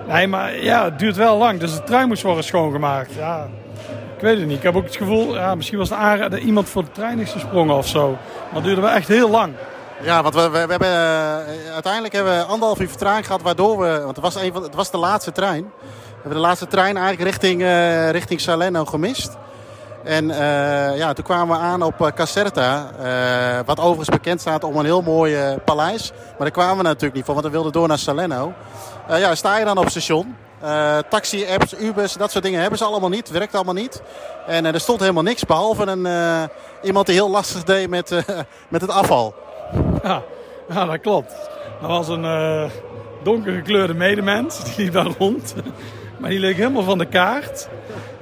[0.06, 1.60] Nee, maar ja, het duurt wel lang.
[1.60, 3.14] Dus de trein moest worden schoongemaakt.
[3.14, 3.48] Ja,
[4.16, 4.56] ik weet het niet.
[4.56, 7.32] Ik heb ook het gevoel, ja, misschien was de dat iemand voor de trein is
[7.32, 8.10] gesprongen of zo.
[8.10, 9.52] Maar het duurde wel echt heel lang.
[10.02, 13.78] Ja, want we, we, we hebben, eh, uiteindelijk hebben we anderhalf uur vertraging gehad, waardoor
[13.78, 15.72] we, want het was, een van, het was de laatste trein.
[16.18, 19.36] We hebben de laatste trein eigenlijk richting, eh, richting Salerno gemist.
[20.04, 22.90] En eh, ja, toen kwamen we aan op eh, Caserta,
[23.66, 26.12] wat overigens bekend staat om een heel mooi paleis.
[26.12, 28.52] Maar daar kwamen we natuurlijk niet voor, want we wilden door naar Salerno.
[29.08, 30.36] Ja, sta je dan op station.
[31.08, 33.30] Taxi-apps, Ubers, dat soort dingen hebben ze allemaal niet.
[33.30, 34.02] Werkt allemaal niet.
[34.46, 36.08] En er stond helemaal niks, behalve een,
[36.82, 38.10] iemand die heel lastig deed met,
[38.68, 39.34] met het afval.
[40.02, 40.22] Ja,
[40.86, 41.34] dat klopt.
[41.80, 42.70] Dat was een
[43.22, 45.54] donkergekleurde medemens, die liep daar rond.
[46.18, 47.68] Maar die leek helemaal van de kaart.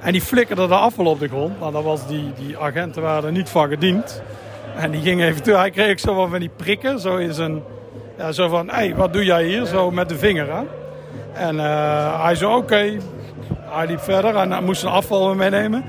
[0.00, 1.60] En die flikkerde de afval op de grond.
[1.60, 4.22] Nou, dat was die, die agenten waren er niet van gediend.
[4.76, 5.54] En die ging even toe.
[5.54, 7.00] Hij kreeg zo wat van die prikken.
[7.00, 7.62] Zo in zijn...
[8.18, 9.64] Ja, zo van, hé, hey, wat doe jij hier?
[9.64, 10.62] Zo met de vinger, hè?
[11.32, 12.96] En eh, hij zei, oké.
[13.60, 15.84] Hij liep verder en hij moest zijn afval meenemen.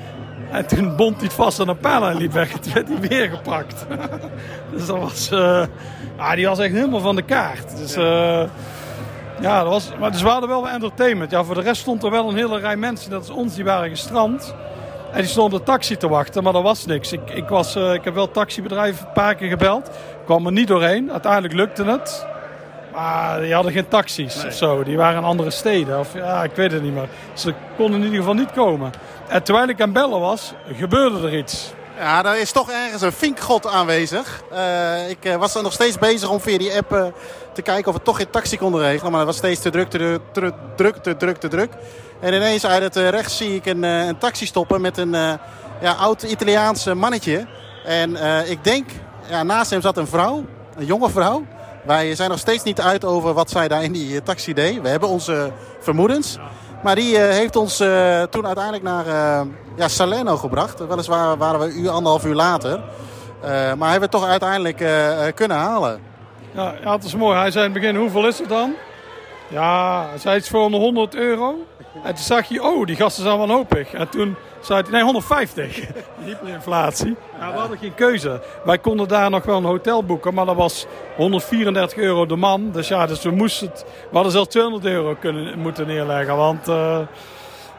[0.52, 2.52] En toen bond hij het vast aan een paal en liep weg.
[2.60, 3.86] Toen werd hij weer gepakt.
[4.74, 5.32] dus dat was...
[5.32, 5.66] eh,
[6.18, 7.78] ah, die was echt helemaal van de kaart.
[7.78, 7.96] Dus...
[7.96, 8.44] eh,
[9.40, 11.32] ja, dat was, maar dus we hadden wel entertainment.
[11.32, 13.64] Ja, voor de rest stond er wel een hele rij mensen, dat is ons, die
[13.64, 14.56] waren gestrand.
[15.12, 17.12] En die stonden taxi te wachten, maar er was niks.
[17.12, 19.90] Ik, ik, was, eh, ik heb wel het taxibedrijf een paar keer gebeld.
[20.26, 21.12] kwam er niet doorheen.
[21.12, 22.28] Uiteindelijk lukte het.
[22.94, 24.84] Maar die hadden geen taxis of zo.
[24.84, 26.00] Die waren in andere steden.
[26.00, 27.10] Of ja, ik weet het niet meer.
[27.34, 28.92] Ze konden in ieder geval niet komen.
[29.28, 31.74] En terwijl ik aan bellen was, gebeurde er iets.
[31.98, 34.44] Ja, daar is toch ergens een vinkgod aanwezig.
[34.52, 37.06] Eh, ik eh, was er nog steeds bezig om via die app eh,
[37.54, 39.12] te kijken of we toch geen taxi konden regelen.
[39.12, 40.20] Maar dat was steeds te druk, te
[40.76, 41.74] druk, te druk, te druk.
[42.20, 45.12] En ineens uit het rechts zie ik een, een taxi stoppen met een
[45.82, 47.48] ja, oud Italiaans mannetje.
[47.86, 48.16] En
[48.50, 48.90] ik denk,
[49.30, 51.46] ja, naast hem zat een vrouw, een jonge vrouw.
[51.86, 54.82] Wij zijn nog steeds niet uit over wat zij daar in die taxi deed.
[54.82, 56.38] We hebben onze vermoedens.
[56.84, 60.88] Maar die eh, heeft ons eh, toen uiteindelijk naar eh, ja, Salerno gebracht.
[60.88, 62.80] Weliswaar waren we een uur, anderhalf uur later.
[63.78, 64.78] Maar hebben we toch uiteindelijk
[65.36, 66.00] kunnen halen.
[66.52, 67.38] Ja, ja, is mooi.
[67.38, 68.74] Hij zei in het begin, hoeveel is het dan?
[69.48, 71.56] Ja, hij zei iets voor 100 euro.
[72.04, 73.94] En toen zag je, oh, die gasten zijn wanhopig.
[73.94, 75.82] En toen zei hij, nee, 150.
[76.26, 77.16] Hyperinflatie.
[77.40, 78.42] Ja, we hadden geen keuze.
[78.64, 82.72] Wij konden daar nog wel een hotel boeken, maar dat was 134 euro de man.
[82.72, 86.36] Dus ja, dus we moesten het, we hadden zelfs 200 euro kunnen, moeten neerleggen.
[86.36, 87.00] Want eh,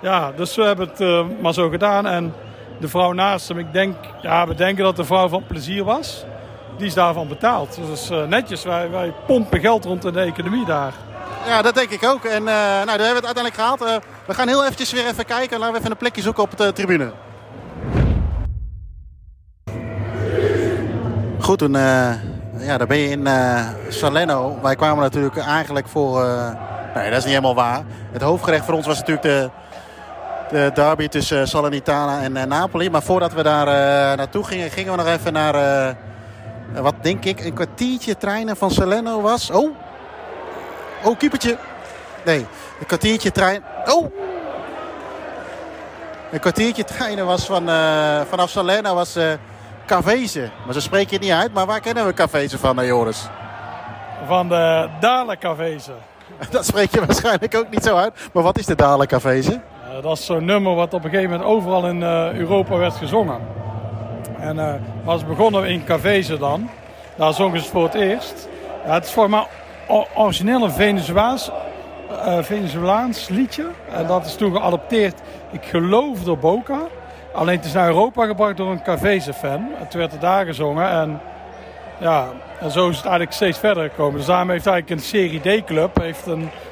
[0.01, 2.07] ja, dus we hebben het eh, maar zo gedaan.
[2.07, 2.35] En
[2.81, 6.25] de vrouw naast hem, ik denk, ja, we denken dat de vrouw van plezier was.
[6.77, 7.79] Die is daarvan betaald.
[7.91, 10.93] Dus eh, netjes, wij, wij pompen geld rond in de economie daar.
[11.47, 12.24] Ja, dat denk ik ook.
[12.24, 13.82] En eh, nou, daar hebben we het uiteindelijk gehaald.
[13.82, 15.59] Eh, we gaan heel eventjes weer even kijken.
[15.59, 17.12] Laten we even een plekje zoeken op de tribune.
[21.41, 22.12] Goed, toen eh,
[22.59, 24.59] ja, daar ben je in uh, Salerno.
[24.62, 26.24] Wij kwamen natuurlijk eigenlijk voor...
[26.24, 26.51] Uh,
[26.95, 27.82] nee, dat is niet helemaal waar.
[28.12, 29.51] Het hoofdgerecht voor ons was natuurlijk de,
[30.51, 32.91] de derby tussen Salernitana en uh, Napoli.
[32.91, 33.66] Maar voordat we daar
[34.16, 35.97] naartoe gingen, gingen we nog even naar...
[36.72, 39.51] wat denk ik, een kwartiertje treinen van Salerno was.
[39.51, 39.76] Oh,
[41.05, 41.59] oh, keepertje.
[42.25, 42.47] Nee,
[42.81, 43.63] een kwartiertje trein...
[43.87, 44.13] Oh,
[46.31, 49.25] een kwartiertje trainen was van, uh, vanaf Salerno was uh,
[49.87, 50.51] Cavese.
[50.65, 51.55] Maar zo spreek je het niet uit.
[51.55, 53.29] Maar waar kennen we Cavese van, uh, Joris?
[54.27, 55.93] Van de Dale Cavese.
[56.51, 58.15] Dat spreek je waarschijnlijk ook niet zo uit.
[58.33, 59.61] Maar wat is de Dale Cavese?
[60.03, 62.03] dat is zo'n nummer wat op een gegeven moment overal in
[62.39, 63.41] Europa werd gezongen.
[64.39, 66.71] En was begonnen in Cavese dan.
[67.17, 68.49] Daar zongen ze voor het eerst.
[68.87, 69.47] Ja, het is voor mij
[70.14, 70.70] origineel een
[72.11, 73.66] uh, Venezolaans liedje.
[73.93, 75.20] En dat is toen geadopteerd,
[75.51, 76.80] ik geloof, door Boca.
[77.32, 79.68] Alleen het is naar Europa gebracht door een Cavese-fan.
[79.74, 80.91] Het werd er daar gezongen.
[80.91, 81.20] En
[81.99, 82.26] ja,
[82.61, 84.16] en zo is het eigenlijk steeds verder gekomen.
[84.16, 86.03] Dus daarom heeft eigenlijk een Serie D-club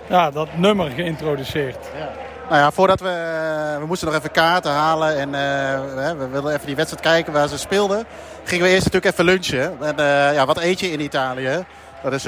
[0.09, 1.91] ja, dat nummer geïntroduceerd.
[1.99, 2.09] Ja.
[2.49, 3.09] Nou ja, voordat we...
[3.09, 5.17] Eh, we moesten nog even kaarten halen.
[5.17, 8.05] En uh, we wilden even die wedstrijd kijken waar ze speelden.
[8.45, 9.77] Gingen we eerst natuurlijk even lunchen.
[9.81, 10.05] En
[10.35, 11.65] ja, wat eet je in Italië?
[12.03, 12.27] Dat is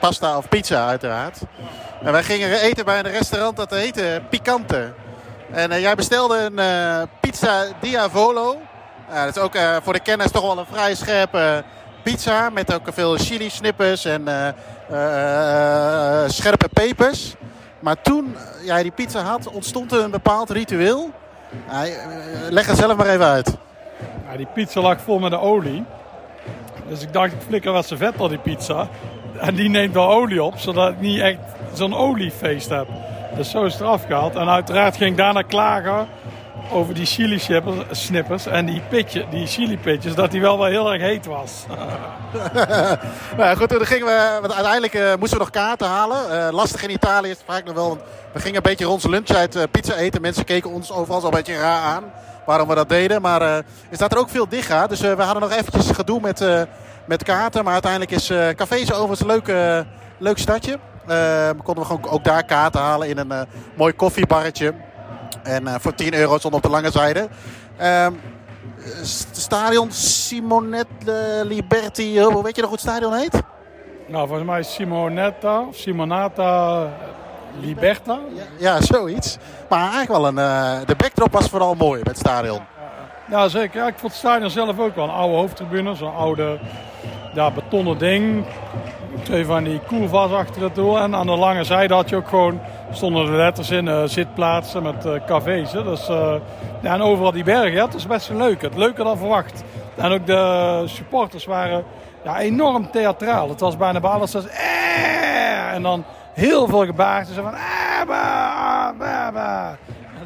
[0.00, 1.38] pasta of pizza uiteraard.
[2.02, 4.92] En wij gingen eten bij een restaurant dat heette Picante.
[5.50, 8.56] En uh, jij bestelde een uh, pizza Diavolo.
[9.14, 11.64] Dat is ook voor de kenners toch wel een vrij scherpe
[12.02, 12.50] pizza.
[12.50, 14.24] Met ook veel chili snippers en
[16.26, 17.34] scherpe pepers.
[17.80, 21.10] Maar toen jij die pizza had, ontstond er een bepaald ritueel.
[22.50, 23.56] leg het zelf maar even uit.
[24.36, 25.84] Die pizza lag vol met de olie.
[26.92, 28.88] Dus ik dacht, ik flikker wat vet op die pizza.
[29.38, 31.38] En die neemt wel olie op, zodat ik niet echt
[31.72, 32.86] zo'n oliefeest heb.
[33.36, 34.36] Dus zo is het eraf gehaald.
[34.36, 36.08] En uiteraard ging ik daarna klagen
[36.70, 37.40] over die chili
[37.90, 41.64] snippers en die, pitje, die chili pitjes, dat die wel wel heel erg heet was.
[43.36, 46.18] nou goed, toen gingen we, want uiteindelijk uh, moesten we nog kaarten halen.
[46.30, 47.98] Uh, lastig in Italië is het vaak nog wel,
[48.32, 50.20] we gingen een beetje rond zijn lunchtijd uh, pizza eten.
[50.20, 52.04] Mensen keken ons overal zo een beetje raar aan
[52.46, 53.22] waarom we dat deden.
[53.22, 54.88] Maar er staat er ook veel dicht.
[54.88, 56.44] Dus we hadden nog eventjes gedoe met,
[57.06, 57.64] met kaarten.
[57.64, 59.86] Maar uiteindelijk is uh, Cafés overigens een leuk,
[60.18, 60.78] leuk stadje.
[61.08, 63.40] Uh, konden we gewoon ook daar kaarten halen in een uh,
[63.76, 64.74] mooi koffiebarretje.
[65.42, 67.28] En voor 10 euro stond op de lange zijde.
[67.76, 68.12] Ehm,
[69.32, 72.18] stadion Simonette Liberty.
[72.18, 73.42] Hoe weet je nog hoe het stadion heet?
[74.06, 76.88] Nou, volgens mij Simonetta of Simonata
[77.60, 78.18] Liberta.
[78.34, 79.38] Ja, ja, zoiets.
[79.68, 80.86] Maar eigenlijk wel een.
[80.86, 82.60] de backdrop was vooral mooi met het stadion.
[83.32, 83.86] Ja, zeker.
[83.86, 85.94] Ik vond het stadion zelf ook wel een oude hoofdtribune.
[85.94, 86.58] Zo'n oude
[87.34, 88.44] ja, betonnen ding
[89.22, 90.98] twee van die koelvas achter het doel.
[90.98, 92.60] En aan de lange zijde had je ook gewoon,
[92.90, 95.70] stonden de letters in, uh, zitplaatsen met uh, cafés.
[95.70, 96.06] Dus,
[96.82, 98.62] ja, en overal die bergen, ja, het is best leuk.
[98.62, 99.64] Het leuker dan verwacht.
[99.96, 101.84] En ook de supporters waren
[102.24, 103.48] ja, enorm theatraal.
[103.48, 107.34] Het was bijna bij alles als eh, en dan heel veel gebaarden.
[107.34, 108.06] Zo van eh,
[109.32, 109.72] bah.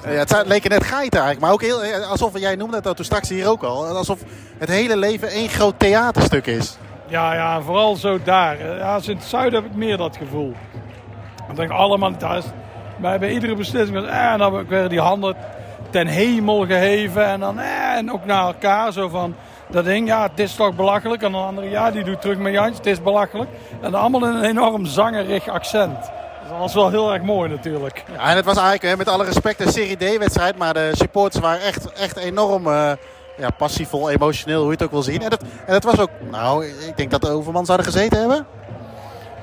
[0.07, 3.29] Ja, het leken net geiten eigenlijk, maar ook heel, alsof, jij noemde het toen straks
[3.29, 4.21] hier ook al, alsof
[4.59, 6.79] het hele leven één groot theaterstuk is.
[7.07, 8.77] Ja, ja, vooral zo daar.
[8.79, 10.55] Ja, in het zuiden heb ik meer dat gevoel.
[11.51, 12.45] Ik denk allemaal thuis.
[12.97, 15.37] Bij, bij iedere beslissing eh, dan werden die handen
[15.91, 17.27] ten hemel geheven.
[17.27, 18.93] En dan eh, en ook naar elkaar.
[18.93, 19.35] Zo van,
[19.69, 21.23] dat ding, ja, het is toch belachelijk.
[21.23, 23.51] En een andere, ja, die doet terug met Jantje, het is belachelijk.
[23.81, 26.11] En allemaal in een enorm zangerig accent.
[26.49, 28.05] Dat was wel heel erg mooi natuurlijk.
[28.13, 30.59] Ja, en het was eigenlijk, met alle respect, een Serie D-wedstrijd.
[30.59, 32.67] Maar de supporters waren echt, echt enorm...
[32.67, 32.93] Uh
[33.39, 35.23] ja, passievol, emotioneel, hoe je het ook wil zien.
[35.23, 38.47] En dat, en dat was ook, nou, ik denk dat de Overman zouden gezeten hebben.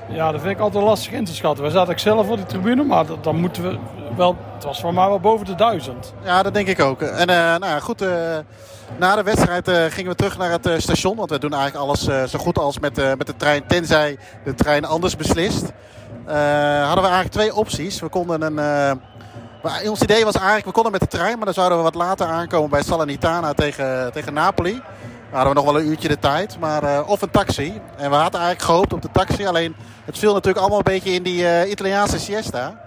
[0.08, 1.64] Ja, dat vind ik altijd lastig in te schatten.
[1.64, 3.78] We zaten ook zelf voor de tribune, maar dan moeten we
[4.16, 6.14] wel, het was voor mij wel boven de duizend.
[6.24, 7.02] Ja, dat denk ik ook.
[7.02, 8.08] En uh, nou ja, goed, uh,
[8.98, 11.16] na de wedstrijd uh, gingen we terug naar het station.
[11.16, 14.84] Want we doen eigenlijk alles zo goed als met, met de trein, tenzij de trein
[14.84, 15.72] anders beslist.
[16.26, 18.00] Hadden we eigenlijk twee opties.
[18.00, 18.58] We konden een
[19.64, 21.94] maar ons idee was eigenlijk, we konden met de trein, maar dan zouden we wat
[21.94, 24.72] later aankomen bij Salernitana tegen, tegen Napoli.
[24.72, 24.82] Dan
[25.30, 27.80] hadden we nog wel een uurtje de tijd, maar, uh, of een taxi.
[27.96, 31.10] En we hadden eigenlijk gehoopt op de taxi, alleen het viel natuurlijk allemaal een beetje
[31.12, 32.80] in die Italiaanse siesta.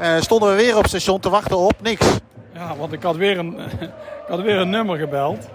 [0.00, 2.06] Uh, stonden we weer op het station te wachten op niks.
[2.54, 3.58] Ja, want ik had weer een,
[4.22, 5.48] ik had weer een nummer gebeld.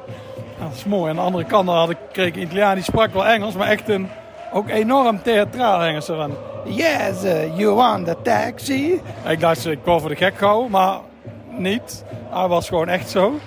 [0.59, 1.09] dat is mooi.
[1.09, 3.89] Aan de andere kant had ik, kreeg ik Italiaan, die sprak wel Engels, maar echt
[3.89, 4.09] een
[4.51, 6.05] ook enorm theatraal Engels.
[6.05, 6.31] Van,
[6.65, 9.01] yes, uh, you want the taxi?
[9.27, 10.99] Ik dacht, ik wou voor de gek gehouden, maar
[11.49, 12.03] niet.
[12.29, 13.39] Hij was gewoon echt zo.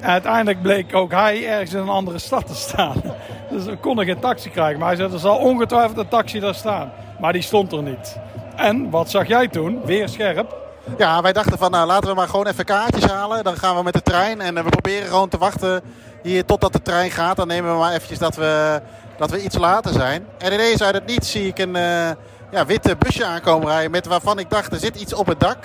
[0.00, 3.02] Uiteindelijk bleek ook hij ergens in een andere stad te staan.
[3.50, 4.78] Dus we konden geen taxi krijgen.
[4.78, 6.92] Maar hij zei, er zal ongetwijfeld een taxi daar staan.
[7.20, 8.18] Maar die stond er niet.
[8.56, 9.80] En wat zag jij toen?
[9.84, 10.56] Weer scherp.
[10.98, 13.44] Ja, wij dachten van nou laten we maar gewoon even kaartjes halen.
[13.44, 15.82] Dan gaan we met de trein en we proberen gewoon te wachten
[16.22, 17.36] hier totdat de trein gaat.
[17.36, 18.80] Dan nemen we maar eventjes dat we
[19.18, 20.26] dat we iets later zijn.
[20.38, 22.10] En ineens uit het niets zie ik een uh,
[22.50, 23.90] ja, witte busje aankomen rijden.
[23.90, 25.64] Met waarvan ik dacht, er zit iets op het dak.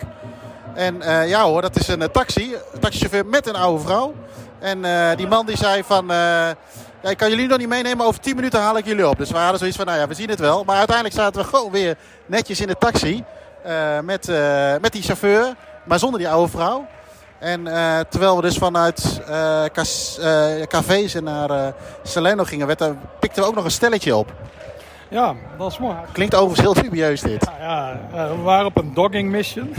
[0.74, 2.56] En uh, ja hoor, dat is een taxi.
[2.74, 4.14] Een taxichauffeur met een oude vrouw.
[4.60, 4.82] En
[5.18, 6.06] die man die zei van...
[7.02, 8.06] Ja, ik kan jullie nog niet meenemen.
[8.06, 9.18] Over 10 minuten haal ik jullie op.
[9.18, 10.64] Dus we hadden zoiets van, nou ja, we zien het wel.
[10.64, 13.24] Maar uiteindelijk zaten we gewoon weer netjes in de taxi.
[14.04, 14.32] met,
[14.82, 15.56] met die chauffeur.
[15.84, 16.86] Maar zonder die oude vrouw.
[17.44, 21.74] En uh, terwijl we dus vanuit uh, cas, uh, cafés en naar
[22.04, 24.34] Salerno gingen, werd er, pikten we ook nog een stelletje op.
[25.10, 25.96] Ja, dat is mooi.
[26.12, 27.50] Klinkt overigens heel dubieus dit.
[27.60, 29.74] Ja, ja we waren op een dogging mission.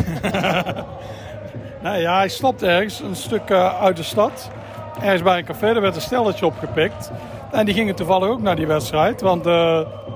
[1.82, 3.50] nou ja, hij stopt ergens een stuk
[3.80, 4.50] uit de stad.
[5.00, 7.10] Ergens bij een café, er werd een stelletje opgepikt.
[7.50, 9.20] En die gingen toevallig ook naar die wedstrijd.
[9.20, 9.44] Want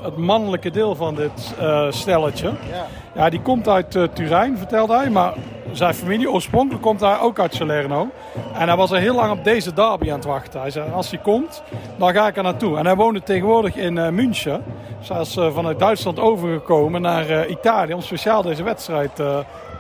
[0.03, 1.55] het mannelijke deel van dit
[1.91, 2.87] stelletje, ja.
[3.19, 3.31] Ja.
[3.31, 5.11] die komt uit Turijn, vertelde hij.
[5.11, 5.35] Maar
[5.73, 8.09] zijn familie oorspronkelijk komt hij ook uit Salerno.
[8.55, 10.61] En hij was er heel lang op deze derby aan het wachten.
[10.61, 11.63] Hij zei, als hij komt,
[11.97, 12.79] dan ga ik er naartoe.
[12.79, 14.65] En hij woonde tegenwoordig in uh, München.
[14.99, 19.15] Dus hij is uh, vanuit Duitsland overgekomen naar Italië om speciaal deze wedstrijd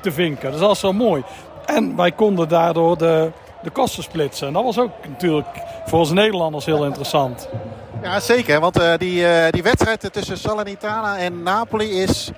[0.02, 0.50] te vinken.
[0.50, 1.22] Dus dat is wel mooi.
[1.66, 3.30] En wij konden daardoor de,
[3.62, 4.46] de kosten splitsen.
[4.46, 5.48] En dat was ook natuurlijk
[5.86, 7.48] voor ons Nederlanders heel interessant.
[8.02, 8.60] Ja, zeker.
[8.60, 12.30] Want die, die wedstrijd tussen Salernitana en Napoli is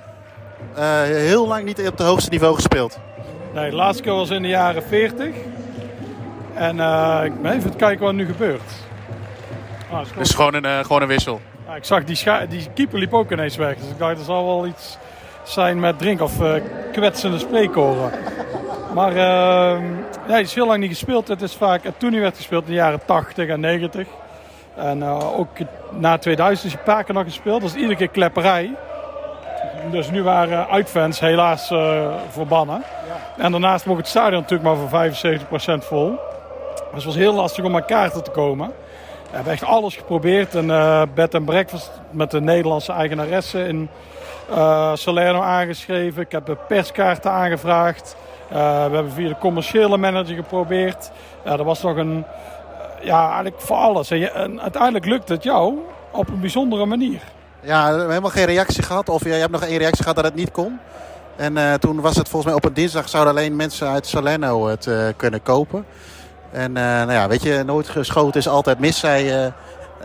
[0.74, 2.98] heel lang niet op het hoogste niveau gespeeld.
[3.54, 5.34] Nee, de laatste keer was in de jaren 40.
[6.54, 8.62] En uh, ik ben even kijken wat er nu gebeurt.
[9.90, 11.40] Ah, het is gewoon, dus gewoon een, uh, gewoon een wissel.
[11.66, 13.76] Ja, ik zag die, die keeper liep ook ineens weg.
[13.76, 14.98] Dus ik dacht, er zal wel iets
[15.42, 16.54] zijn met drink of uh,
[16.92, 18.10] kwetsende spreekoren.
[18.94, 19.16] Maar uh,
[20.28, 21.28] ja, het is heel lang niet gespeeld.
[21.28, 24.06] Het is vaak, toen hij werd gespeeld in de jaren 80 en 90.
[24.76, 25.48] En ook
[25.90, 27.60] na 2000 is hij een paar keer nog gespeeld.
[27.60, 28.70] Dat is iedere keer klepperij.
[29.90, 32.84] Dus nu waren uitfans helaas uh, verbannen.
[33.36, 33.44] Ja.
[33.44, 35.40] En daarnaast mocht het stadion natuurlijk maar voor
[35.82, 36.18] 75% vol.
[36.74, 38.68] Dus het was heel lastig om aan kaarten te komen.
[39.30, 40.54] We hebben echt alles geprobeerd.
[40.54, 43.88] Een uh, bed en breakfast met de Nederlandse eigenaresse in
[44.50, 46.22] uh, Salerno aangeschreven.
[46.22, 48.16] Ik heb perskaarten aangevraagd.
[48.52, 48.56] Uh,
[48.86, 51.10] we hebben via de commerciële manager geprobeerd.
[51.42, 52.24] er was nog een...
[53.00, 54.10] ja, eigenlijk voor alles.
[54.10, 55.78] En, en uiteindelijk lukt het jou
[56.10, 57.20] op een bijzondere manier.
[57.62, 59.08] Ja, helemaal geen reactie gehad.
[59.08, 60.78] Of je hebt nog één reactie gehad dat het niet kon.
[61.36, 64.66] En uh, toen was het volgens mij op een dinsdag zouden alleen mensen uit Salerno
[64.66, 65.86] het uh, kunnen kopen.
[66.52, 69.50] En uh, nou ja, weet je, nooit geschoten is altijd mis, zei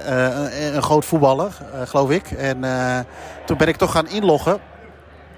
[0.06, 1.51] een, groot voetballer,
[1.86, 2.32] geloof ik.
[2.32, 2.60] En
[3.45, 4.60] toen ben ik toch gaan inloggen.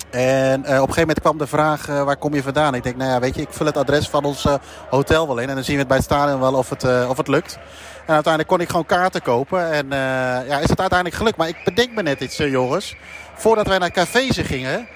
[0.10, 2.76] En op een gegeven moment kwam de vraag, waar kom je vandaan?
[2.76, 4.46] Ik denk, nou ja, weet je, ik vul het adres van ons
[4.90, 5.50] hotel wel in.
[5.50, 7.60] En dan zien we het bij het stadion wel of het, of het lukt.
[8.06, 9.72] En uiteindelijk kon ik gewoon kaarten kopen.
[9.72, 9.88] En
[10.48, 11.38] ja, is het uiteindelijk gelukt.
[11.38, 12.96] Maar ik bedenk me net iets, jongens.
[13.34, 14.88] Voordat wij naar cafés gingen,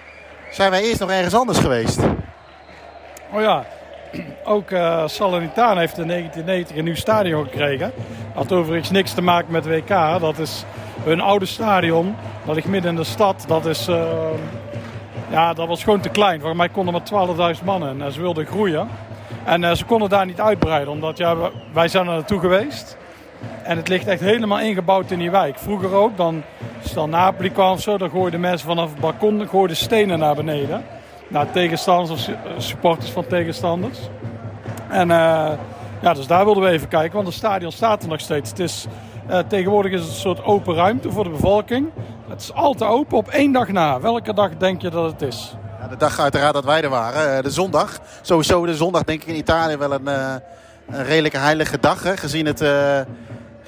[0.52, 2.00] zijn wij eerst nog ergens anders geweest.
[3.34, 3.66] Oh ja,
[4.44, 7.92] ook uh, heeft in 1990 een nieuw stadion gekregen.
[8.34, 10.20] Had overigens niks te maken met WK.
[10.20, 10.64] Dat is
[11.04, 12.16] hun oude stadion.
[12.46, 13.44] Dat ligt midden in de stad.
[13.48, 13.88] Dat is...
[15.32, 16.42] ja, dat was gewoon te klein.
[16.42, 18.02] Voor mij konden maar 12.000 mannen.
[18.02, 18.88] En ze wilden groeien.
[19.44, 20.94] En ze konden daar niet uitbreiden.
[20.94, 21.36] Omdat ja,
[21.74, 22.98] wij zijn er naartoe geweest.
[23.64, 25.58] En het ligt echt helemaal ingebouwd in die wijk.
[25.60, 26.44] Vroeger ook, dan,
[26.84, 30.84] stel Napoli kwam zo, dan gooiden mensen vanaf het balkon gooiden stenen naar beneden.
[31.28, 34.00] Naar tegenstanders of supporters van tegenstanders.
[34.90, 35.52] En uh,
[36.02, 38.50] ja, dus daar wilden we even kijken, want het stadion staat er nog steeds.
[38.50, 38.86] Het is,
[39.32, 41.90] uh, tegenwoordig is het een soort open ruimte voor de bevolking.
[42.30, 44.00] Het is altijd open op één dag na.
[44.00, 45.56] Welke dag denk je dat het is?
[45.80, 48.00] Ja, de dag uiteraard dat wij er waren, eh, de zondag.
[48.22, 52.46] Sowieso de zondag denk ik in Italië wel een, een redelijke heilige dag, hè, gezien
[52.46, 52.62] het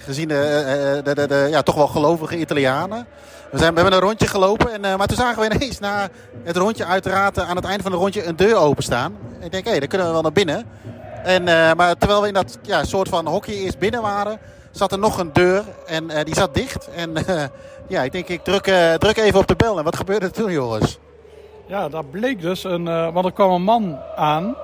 [0.06, 3.06] Gezien de, eh, eh, de, de, de, ja, toch wel gelovige Italianen.
[3.52, 4.84] We, zijn, we hebben een rondje gelopen.
[4.84, 6.08] En, maar toen zagen we ineens na
[6.44, 9.16] het rondje uiteraard aan het einde van het rondje een deur openstaan.
[9.40, 10.66] Ik denk, hé, hey, dan kunnen we wel naar binnen.
[11.24, 11.44] En,
[11.78, 14.40] maar terwijl we in dat ja, soort van hockey eerst binnen waren,
[14.74, 16.90] zat er nog een deur en uh, die zat dicht.
[16.96, 17.14] En
[17.88, 18.64] ja, ik denk, ik druk,
[18.98, 19.78] druk even op de bel.
[19.78, 21.00] En wat gebeurde er toen, jongens?
[21.66, 24.56] Ja, dat bleek dus, een, want er kwam een man aan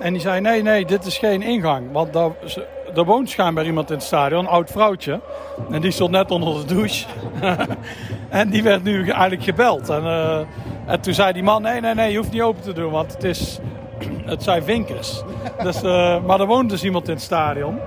[0.00, 1.92] en die zei, nee, nee, dit is geen ingang.
[1.92, 2.30] Want daar,
[2.94, 5.20] er woont schijnbaar iemand in het stadion, een oud vrouwtje.
[5.70, 7.06] En die stond net onder de douche.
[8.28, 9.88] en die werd nu eigenlijk gebeld.
[9.88, 10.04] En,
[10.86, 13.12] en toen zei die man, nee, nee, nee, je hoeft niet open te doen, want
[13.12, 13.58] het, is,
[14.32, 15.22] het zijn vinkers.
[15.62, 15.82] dus,
[16.26, 17.78] maar er woont dus iemand in het stadion.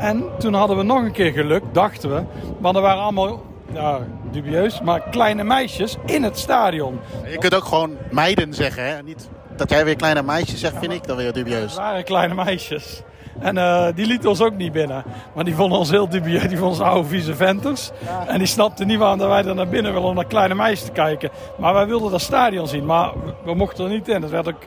[0.00, 2.22] En toen hadden we nog een keer geluk, dachten we.
[2.58, 3.42] Want er waren allemaal
[3.72, 3.98] ja,
[4.30, 7.00] dubieus, maar kleine meisjes in het stadion.
[7.30, 9.02] Je kunt ook gewoon meiden zeggen, hè?
[9.02, 11.70] Niet dat jij weer kleine meisjes zegt, vind ik dan weer dubieus.
[11.70, 13.02] Het waren kleine meisjes.
[13.38, 15.04] En uh, die lieten ons ook niet binnen.
[15.34, 16.40] Maar die vonden ons heel dubieus.
[16.40, 17.90] Die vonden ons oude vieze venters.
[18.26, 20.92] En die snapten niet waarom wij er naar binnen willen om naar kleine meisjes te
[20.92, 21.30] kijken.
[21.58, 22.86] Maar wij wilden dat stadion zien.
[22.86, 23.12] Maar
[23.44, 24.22] we, mochten er niet in.
[24.22, 24.62] Het werd ook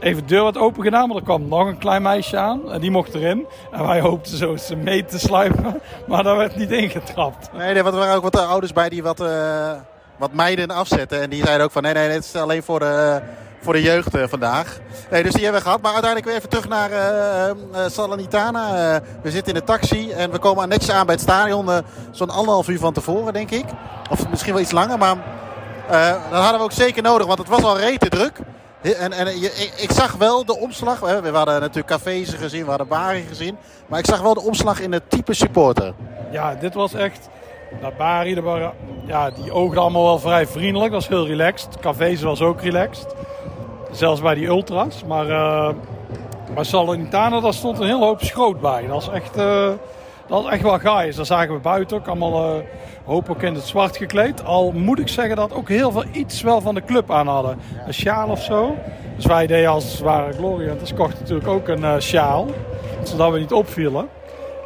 [0.00, 2.72] even de deur wat open gedaan, maar er kwam nog een klein meisje aan.
[2.72, 3.46] En die mocht erin.
[3.72, 5.80] En wij hoopten zo ze mee te sluipen.
[6.08, 7.52] Maar daar werd niet ingetrapt.
[7.52, 9.70] Nee, nee, er waren ook wat ouders bij die wat, uh,
[10.16, 11.20] wat meiden afzetten.
[11.20, 13.20] En die zeiden ook van nee, nee, dit is alleen voor de,
[13.60, 14.78] voor de jeugd vandaag.
[15.10, 15.82] Nee, dus die hebben we gehad.
[15.82, 19.00] Maar uiteindelijk weer even terug naar uh, Salernitana.
[19.22, 21.68] we zitten in de taxi en we komen netjes aan bij het stadion.
[22.10, 23.64] Zo'n anderhalf uur van tevoren, denk ik.
[24.10, 25.16] Of misschien wel iets langer, maar
[26.30, 27.26] dat hadden we ook zeker nodig.
[27.26, 28.40] Want het was al rete druk.
[28.94, 31.00] En, en ik, ik, zag wel de omslag.
[31.00, 33.56] We hadden natuurlijk cafés gezien, we hadden baren gezien.
[33.86, 35.94] Maar ik zag wel de omslag in het type supporter.
[36.30, 37.28] Ja, dit was echt.
[37.80, 38.70] Nou, Bari, de
[39.06, 40.92] ja, die oogden allemaal wel vrij vriendelijk.
[40.92, 41.76] Dat was heel relaxed.
[41.80, 43.14] Cafés was ook relaxed.
[43.90, 45.04] Zelfs bij die ultras.
[45.04, 45.68] Maar uh,
[46.60, 48.82] Salernitana daar stond een hele hoop schroot bij.
[48.82, 49.70] Dat was echt, uh,
[50.26, 51.12] dat echt wel gaai.
[51.12, 52.62] Daar zagen we buiten ook allemaal
[53.06, 54.44] ook in het zwart gekleed.
[54.44, 57.58] Al moet ik zeggen dat ook heel veel iets wel van de club aan hadden.
[57.86, 58.74] Een sjaal of zo.
[59.16, 60.34] Dus wij deden als het ware
[60.94, 62.46] kochten natuurlijk ook een uh, sjaal.
[63.02, 64.08] Zodat we niet opvielen.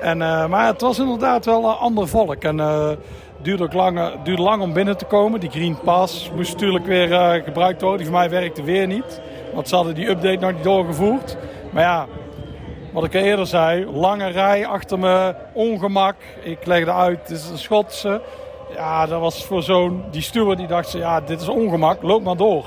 [0.01, 2.43] En, uh, maar het was inderdaad wel een ander volk.
[2.43, 2.91] En uh,
[3.43, 5.41] duurde lang, duurde lang om binnen te komen.
[5.41, 7.99] Die Green Pass moest natuurlijk weer gebruikt worden.
[7.99, 9.20] Die voor mij werkte weer niet.
[9.55, 11.36] Want ze hadden die update nog niet doorgevoerd.
[11.70, 12.07] Maar ja,
[12.93, 16.16] wat ik eerder zei, lange rij achter me, ongemak.
[16.43, 18.20] Ik legde uit, het is een Schotse.
[18.74, 22.36] Ja, dat was voor zo'n, die steward die dacht, ja, dit is ongemak, loop maar
[22.36, 22.64] door.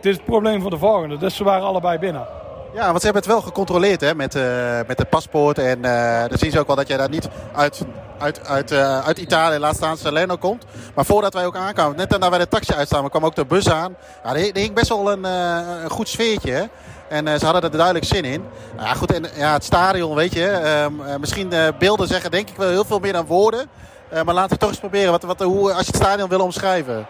[0.00, 1.16] Dit is het probleem voor de volgende.
[1.16, 2.26] Dus ze waren allebei binnen.
[2.74, 4.42] Ja, want ze hebben het wel gecontroleerd hè, met, uh,
[4.86, 5.58] met het paspoort.
[5.58, 7.84] En uh, dan zien ze ook wel dat jij daar niet uit,
[8.18, 10.64] uit, uit, uh, uit Italië, laat staan Salerno komt.
[10.94, 13.70] Maar voordat wij ook aankwamen, net nadat wij de taxi uitstaan, kwam ook de bus
[13.70, 13.96] aan.
[14.24, 16.52] Ja, er, hing best wel een, een goed sfeertje.
[16.52, 16.64] Hè?
[17.08, 18.44] En uh, ze hadden er duidelijk zin in.
[18.76, 20.60] Nou ja, goed, en ja, het stadion, weet je.
[21.00, 23.68] Uh, uh, misschien beelden zeggen denk ik wel heel veel meer dan woorden.
[24.24, 27.06] maar laten we toch eens proberen wat, wat, hoe, als je het stadion wil omschrijven.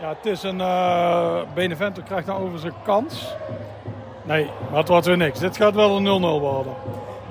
[0.00, 0.62] Ja, het is een...
[1.54, 3.34] Benevento krijgt dan over zijn kans.
[4.22, 5.38] Nee, maar het wordt weer niks.
[5.38, 6.72] Dit gaat wel een 0-0 worden.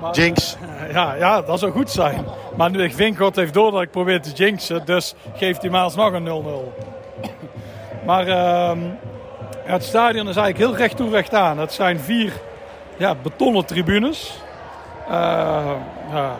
[0.00, 0.56] Maar, Jinx.
[0.92, 2.24] Ja, ja, dat zou goed zijn.
[2.56, 4.84] Maar nu ik Vinkot heeft door dat ik probeer te jinxen.
[4.84, 6.30] Dus geeft hij maar alsnog een 0-0.
[8.06, 8.26] maar...
[8.26, 8.78] Ehm,
[9.64, 11.58] het stadion is eigenlijk heel recht toe recht aan.
[11.58, 12.32] Het zijn vier
[12.96, 14.40] ja, betonnen tribunes.
[15.08, 15.70] Uh,
[16.12, 16.36] ja,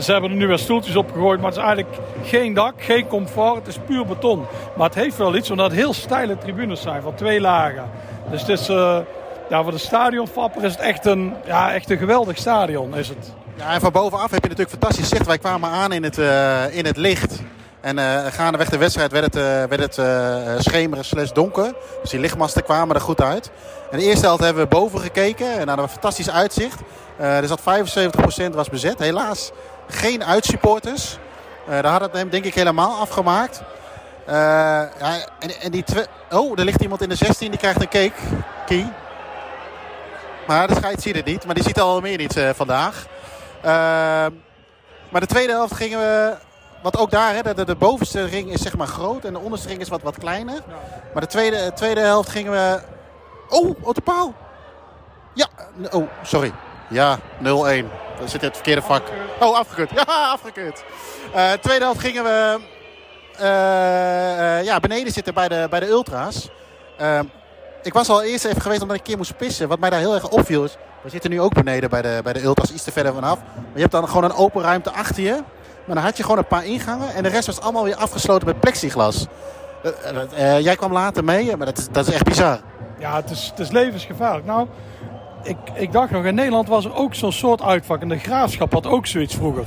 [0.00, 3.56] ze hebben er nu weer stoeltjes opgegooid, maar het is eigenlijk geen dak, geen comfort.
[3.56, 4.46] Het is puur beton.
[4.76, 7.90] Maar het heeft wel iets, omdat het heel steile tribunes zijn van twee lagen.
[8.30, 8.98] Dus het is, uh,
[9.48, 12.96] ja, voor de stadionfapper is het echt een, ja, echt een geweldig stadion.
[12.96, 13.32] Is het.
[13.56, 15.26] Ja, en van bovenaf heb je natuurlijk fantastisch zicht.
[15.26, 17.42] Wij kwamen aan in het, uh, in het licht.
[17.80, 21.74] En uh, gaandeweg de wedstrijd werd het, uh, werd het uh, schemeren slash donker.
[22.00, 23.50] Dus die lichtmasten kwamen er goed uit.
[23.90, 25.46] En de eerste helft hebben we boven gekeken.
[25.46, 26.80] En hadden we een fantastisch uitzicht.
[27.16, 28.98] er zat 75% was bezet.
[28.98, 29.50] Helaas
[29.88, 31.18] geen uitsupporters.
[31.66, 33.62] daar had het hem denk ik helemaal afgemaakt.
[34.26, 34.90] ja,
[35.38, 35.84] en, en die.
[36.30, 37.50] Oh, er ligt iemand in de 16.
[37.50, 38.20] Die krijgt een cake.
[38.66, 38.92] Key.
[40.46, 41.44] Maar de scheid ziet het niet.
[41.44, 43.06] Maar die ziet al meer niet vandaag.
[45.10, 46.34] maar de tweede helft gingen we
[46.82, 49.68] wat ook daar, hè, de, de, bovenste ring is zeg maar groot en de onderste
[49.68, 50.54] ring is wat, wat kleiner.
[50.54, 50.74] Ja.
[51.12, 52.80] Maar de tweede, tweede helft gingen we...
[53.48, 54.34] Oh, op de paal.
[55.34, 55.48] Ja,
[55.90, 56.52] oh, sorry.
[56.88, 57.20] Ja, 0-1.
[57.42, 59.02] Dan zit in het verkeerde vak.
[59.40, 59.90] Oh, afgekeurd.
[60.06, 60.84] Ja, afgekeurd.
[61.34, 62.58] Uh, tweede helft gingen we
[63.40, 66.50] uh, uh, ja, beneden zitten bij de, bij de ultra's.
[67.82, 69.68] ik was al eerst even geweest omdat ik een keer moest pissen.
[69.68, 70.76] Wat mij daar heel erg opviel is...
[71.02, 73.38] We zitten nu ook beneden bij de, bij de ultra's, iets te verder vanaf.
[73.54, 75.42] Maar je hebt dan gewoon een open ruimte achter je.
[75.90, 78.46] Maar dan had je gewoon een paar ingangen en de rest was allemaal weer afgesloten
[78.46, 79.26] met plexiglas.
[79.84, 79.90] Uh,
[80.38, 82.60] uh, jij kwam later mee, maar dat is, dat is echt bizar.
[82.98, 84.46] Ja, het is, het is levensgevaarlijk.
[84.46, 84.66] Nou,
[85.42, 88.00] ik, ik dacht nog, in Nederland was er ook zo'n soort uitvak.
[88.00, 89.66] En de graafschap had ook zoiets vroeger.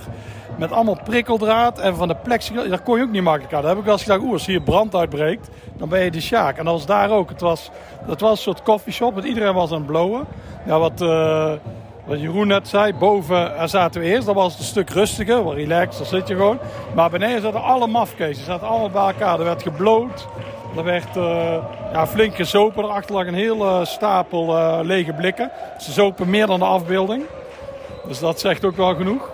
[0.57, 2.67] Met allemaal prikkeldraad en van de plexiglas.
[2.67, 3.61] Daar kon je ook niet makkelijk aan.
[3.61, 6.21] Daar heb ik wel eens gedacht, oeh, als hier brand uitbreekt, dan ben je de
[6.21, 6.57] sjaak.
[6.57, 7.29] En was daar ook.
[7.29, 7.69] Het was,
[8.05, 10.25] was een soort coffeeshop, want iedereen was aan het blowen.
[10.65, 11.01] Ja, wat...
[12.05, 14.25] wat Jeroen net zei, boven zaten we eerst.
[14.25, 16.59] Dat was een stuk rustiger, wel relaxed, daar zit je gewoon.
[16.95, 18.37] Maar beneden zaten alle mafkees.
[18.37, 19.39] Ze zaten allemaal bij elkaar.
[19.39, 20.27] Er werd gebloot.
[20.77, 21.55] Er werd uh,
[21.93, 22.83] ja, flink gezopen.
[22.83, 25.51] Erachter lag een hele stapel uh, lege blikken.
[25.77, 27.23] Ze zopen meer dan de afbeelding.
[28.07, 29.29] Dus dat zegt ook wel genoeg.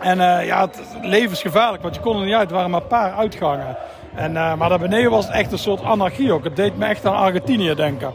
[0.00, 2.48] En ja, het levensgevaarlijk, want je kon er niet uit.
[2.48, 3.76] Er waren maar een paar uitgangen.
[4.14, 6.44] En, maar daar beneden was het echt een soort anarchie ook.
[6.44, 8.12] Het deed me echt aan Argentinië denken.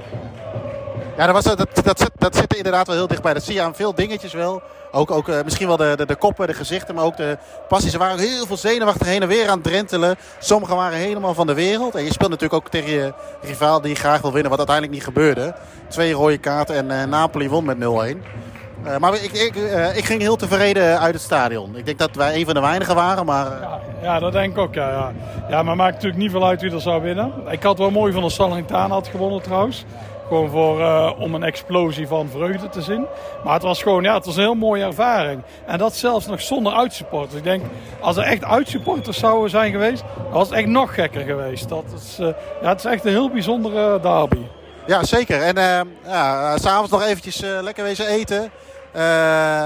[1.17, 3.33] Ja, dat, was, dat, dat, zit, dat zit er inderdaad wel heel dichtbij.
[3.33, 4.61] Dat zie je aan veel dingetjes wel.
[4.91, 7.37] Ook, ook uh, misschien wel de, de, de, koppen, de gezichten, maar ook de
[7.67, 7.91] passies.
[7.91, 10.15] Ze waren heel veel zenuwachtig heen en weer aan het drentelen.
[10.39, 11.95] Sommigen waren helemaal van de wereld.
[11.95, 15.05] En je speelt natuurlijk ook tegen je rivaal die graag wil winnen, wat uiteindelijk niet
[15.05, 15.55] gebeurde.
[15.87, 17.79] Twee rode kaarten en uh, Napoli won met 0-1.
[17.79, 19.55] Uh, eh, maar ik, ik,
[19.95, 21.75] ik, ging heel tevreden uit het stadion.
[21.75, 23.45] Ik denk dat wij een van de weinigen waren, maar...
[23.61, 25.11] Ja, ja, dat denk ik ook, ja, ja.
[25.49, 25.63] ja.
[25.63, 27.31] maar maakt natuurlijk niet veel uit wie er zou winnen.
[27.49, 29.85] Ik had wel mooi van de Salernitana had gewonnen trouwens.
[30.27, 33.05] Gewoon voor, eh, om een explosie van vreugde te zien.
[33.43, 35.43] Maar het was gewoon, ja, het was een heel mooie ervaring.
[35.65, 37.37] En dat zelfs nog zonder uitsupporters.
[37.37, 37.63] Ik denk,
[38.01, 41.69] als er echt uitsupporters zouden zijn geweest, dan was het echt nog gekker geweest.
[41.69, 42.27] Dat is, uh,
[42.61, 44.41] ja, het is echt een heel bijzondere derby.
[44.85, 45.41] Ja, zeker.
[45.41, 45.79] En uh,
[46.11, 48.51] ja, s'avonds nog eventjes lekker wezen eten.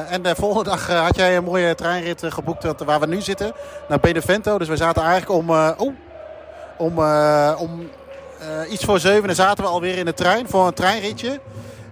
[0.09, 3.51] En de volgende dag had jij een mooie treinrit geboekt waar we nu zitten.
[3.87, 4.57] Naar Benevento.
[4.57, 5.69] Dus we zaten eigenlijk om, oh,
[6.77, 6.99] om,
[7.57, 7.89] om
[8.69, 9.29] iets voor zeven.
[9.29, 11.39] En zaten we alweer in de trein voor een treinritje.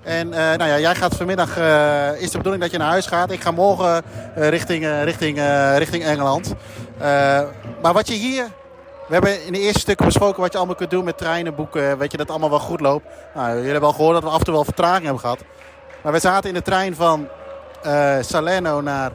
[0.04, 1.58] En nou ja, jij gaat vanmiddag,
[2.18, 3.32] is de bedoeling dat je naar huis gaat.
[3.32, 4.04] Ik ga morgen
[4.36, 5.39] richting, richting,
[5.78, 6.54] richting Engeland.
[7.82, 8.45] maar wat je hier
[9.10, 11.97] we hebben in de eerste stukken besproken wat je allemaal kunt doen met treinen, boeken.
[11.97, 13.06] Weet je dat het allemaal wel goed loopt.
[13.34, 15.39] Nou, jullie hebben al gehoord dat we af en toe wel vertraging hebben gehad.
[16.04, 17.28] Maar we zaten in de trein van
[18.22, 19.12] Salerno naar...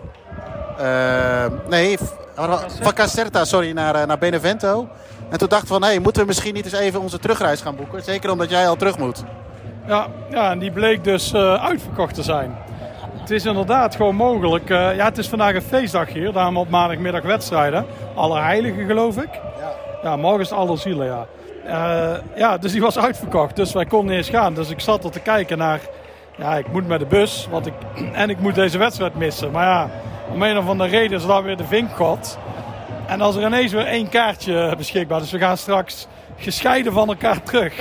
[1.69, 1.99] Nee,
[2.81, 4.89] van Caserta, sorry, naar, naar Benevento.
[5.35, 7.77] En toen dachten we van, hé, moeten we misschien niet eens even onze terugreis gaan
[7.77, 8.03] boeken?
[8.03, 9.25] Zeker omdat jij al terug moet.
[9.87, 12.57] Ja, ja en die bleek dus uh, uitverkocht te zijn.
[13.13, 14.69] Het is inderdaad gewoon mogelijk.
[14.69, 16.33] ja, het is vandaag een feestdag hier.
[16.33, 17.87] Daarom op maandagmiddag wedstrijden.
[18.15, 19.29] Allerheiligen, geloof ik.
[19.59, 19.73] Ja,
[20.03, 21.27] ja morgen is alle zielen, ja.
[21.67, 23.57] Uh, ja, dus die was uitverkocht.
[23.57, 24.55] Dus wij konden niet eens gaan.
[24.55, 25.81] Dus ik zat er te kijken naar
[26.37, 27.75] ja, ik moet met de bus want ik,
[28.13, 29.51] en ik moet deze wedstrijd missen.
[29.51, 29.91] Maar ja,
[30.33, 32.39] om een of andere reden is dan weer de vinkgod.
[33.07, 37.43] En als er ineens weer één kaartje beschikbaar Dus we gaan straks gescheiden van elkaar
[37.43, 37.75] terug.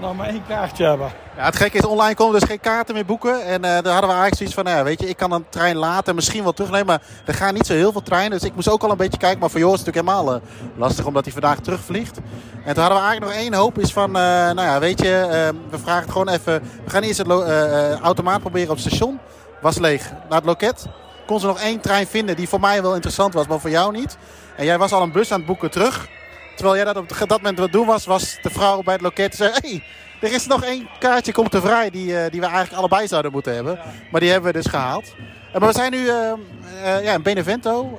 [0.00, 1.12] dan maar één kaartje hebben.
[1.36, 3.44] Ja, het gekke is, online konden dus geen kaarten meer boeken.
[3.44, 5.76] En uh, daar hadden we eigenlijk zoiets van, nou weet je, ik kan een trein
[5.76, 6.86] later misschien wel terugnemen.
[6.86, 8.38] Maar er gaan niet zo heel veel treinen.
[8.38, 9.38] Dus ik moest ook al een beetje kijken.
[9.38, 12.16] Maar voor Joris is het natuurlijk helemaal uh, lastig, omdat hij vandaag terugvliegt.
[12.64, 13.78] En toen hadden we eigenlijk nog één hoop.
[13.78, 16.62] Is van, nou ja, weet je, we vragen het gewoon even.
[16.84, 19.18] We gaan eerst het automaat proberen op het station.
[19.60, 20.10] Was leeg.
[20.28, 20.86] Naar het loket.
[21.26, 23.92] Kon ze nog één trein vinden die voor mij wel interessant was, maar voor jou
[23.92, 24.16] niet.
[24.56, 26.08] En jij was al een bus aan het boeken terug.
[26.54, 29.34] Terwijl jij dat op dat moment wat doen was, was de vrouw bij het loket
[29.34, 29.50] zei...
[29.54, 29.82] Hey,
[30.20, 33.32] er is nog één kaartje komt te vrij die, uh, die we eigenlijk allebei zouden
[33.32, 33.78] moeten hebben.
[34.10, 35.14] Maar die hebben we dus gehaald.
[35.54, 37.98] Uh, maar we zijn nu uh, ja, in Benevento.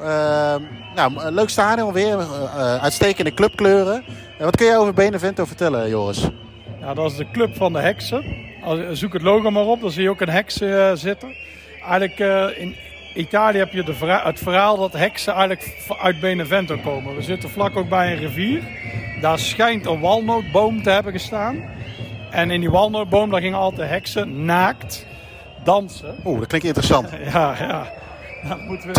[0.96, 2.18] nou, leuk stadion weer.
[2.82, 4.04] uitstekende clubkleuren.
[4.40, 6.30] wat kun je over Benevento vertellen, Joris?
[6.80, 8.24] Ja, dat is de club van de heksen.
[8.92, 10.54] Zoek het logo maar op, dan zie je ook een heks
[10.94, 11.36] zitten.
[11.84, 12.20] Eigenlijk
[12.58, 12.76] in
[13.16, 17.16] Italië heb je de het verhaal dat heksen eigenlijk uit Benevento komen.
[17.16, 18.64] We zitten vlak ook bij een rivier.
[19.22, 21.64] Daar schijnt een walnootboom te hebben gestaan.
[22.32, 25.06] En in die walnootboom daar gingen altijd heksen naakt
[25.64, 26.16] dansen.
[26.26, 27.10] Oeh, dat klinkt interessant.
[27.34, 27.88] ja, ja.
[28.48, 28.94] Dan moeten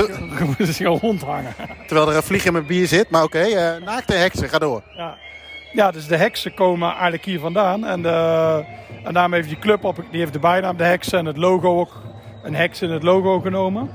[0.57, 1.55] we, ze gewoon rondhangen.
[1.87, 4.59] Terwijl er een vlieg in mijn bier zit, maar oké, okay, uh, naakte heksen, ga
[4.59, 4.83] door.
[4.97, 5.17] Ja.
[5.73, 7.85] ja, dus de heksen komen eigenlijk hier vandaan.
[7.85, 8.65] En, de,
[9.05, 11.81] en daarmee heeft die club op, die heeft de bijnaam de heksen en het logo
[11.81, 12.03] ook
[12.43, 13.91] een heks in het logo genomen.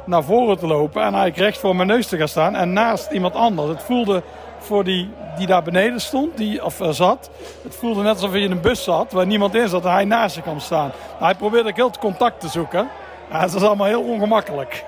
[0.05, 1.01] naar voren te lopen.
[1.01, 2.55] En eigenlijk recht voor mijn neus te gaan staan.
[2.55, 3.69] En naast iemand anders.
[3.69, 4.23] Het voelde
[4.59, 7.29] voor die die daar beneden stond, die, of zat.
[7.63, 10.05] Het voelde net alsof je in een bus zat waar niemand in zat en hij
[10.05, 10.91] naast je kwam staan.
[11.19, 12.89] hij probeerde ook heel contact te zoeken.
[13.32, 14.84] Ja, het is allemaal heel ongemakkelijk.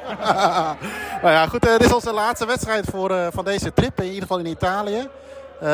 [1.21, 1.65] nou ja, goed.
[1.65, 3.99] Uh, dit is onze laatste wedstrijd voor, uh, van deze trip.
[3.99, 5.07] In ieder geval in Italië.
[5.63, 5.69] Uh,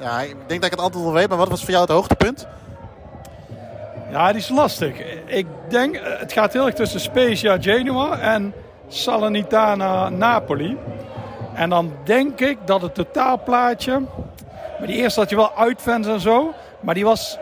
[0.00, 1.28] ja, ik denk dat ik het antwoord wel weet.
[1.28, 2.46] Maar wat was voor jou het hoogtepunt?
[4.10, 4.98] Ja, die is lastig.
[5.26, 8.54] Ik denk, het gaat heel erg tussen Spezia Genua en
[8.88, 10.78] Salernitana Napoli.
[11.54, 14.00] En dan denk ik dat het totaalplaatje.
[14.78, 16.54] Maar die eerste had je wel uitfans en zo.
[16.80, 17.38] Maar die was.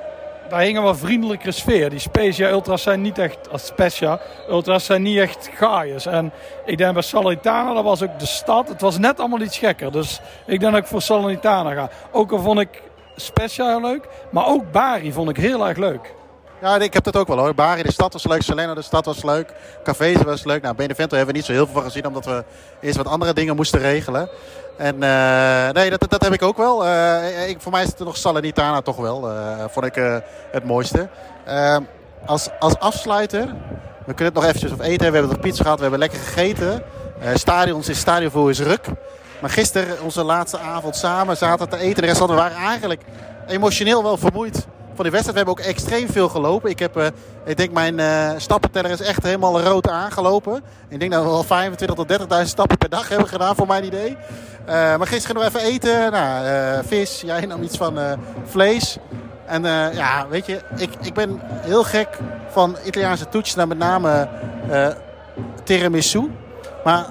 [0.53, 1.90] Daar hing een wat sfeer.
[1.90, 3.50] Die Specia Ultras zijn niet echt.
[3.50, 6.07] Als Specia Ultras zijn niet echt gaaiers.
[6.07, 6.32] En
[6.64, 8.68] ik denk bij Salernitana, dat was ook de stad.
[8.68, 9.92] Het was net allemaal iets gekker.
[9.92, 11.90] Dus ik denk dat ik voor Salernitana ga.
[12.11, 12.82] Ook al vond ik
[13.16, 14.09] Specia heel leuk.
[14.30, 16.14] Maar ook Bari vond ik heel erg leuk.
[16.61, 17.55] Ja, ik heb dat ook wel hoor.
[17.55, 18.42] Bari, de stad was leuk.
[18.42, 19.55] Salerno, de stad was leuk.
[19.84, 20.62] Cafés was leuk.
[20.62, 22.07] Nou, Benevento hebben we niet zo heel veel van gezien.
[22.07, 22.44] Omdat we
[22.80, 24.28] eerst wat andere dingen moesten regelen.
[24.77, 26.87] En uh, nee, dat, dat heb ik ook wel.
[26.87, 29.31] Uh, ik, voor mij is het nog Salernitana toch wel.
[29.31, 29.95] Uh, vond ik
[30.51, 31.09] het mooiste.
[32.27, 33.47] als, als afsluiter.
[34.07, 35.07] We kunnen het nog eventjes op eten.
[35.07, 35.77] We hebben nog pizza gehad.
[35.77, 36.83] We hebben lekker gegeten.
[37.35, 38.87] stadions is stadionvol is ruk.
[39.41, 42.01] Maar gisteren, onze laatste avond samen, zaten te eten.
[42.01, 43.03] De rest hadden we waren eigenlijk
[43.47, 45.39] emotioneel wel vermoeid van die wedstrijd.
[45.39, 46.70] We hebben ook extreem veel gelopen.
[46.70, 47.12] Ik, heb,
[47.45, 50.62] ik denk mijn uh, stappenteller is echt helemaal rood aangelopen.
[50.89, 53.85] Ik denk dat we wel 25 tot 30.000 stappen per dag hebben gedaan voor mijn
[53.85, 54.16] idee.
[54.66, 56.12] Uh, maar gisteren we even eten.
[56.12, 57.98] Nou, vis, jij nam iets van
[58.44, 58.96] vlees.
[59.46, 59.62] En
[59.94, 62.08] ja, weet je, ik, ik ben heel gek
[62.50, 63.54] van Italiaanse toetjes.
[63.54, 64.28] met name
[65.64, 66.30] tiramisu.
[66.84, 67.06] Maar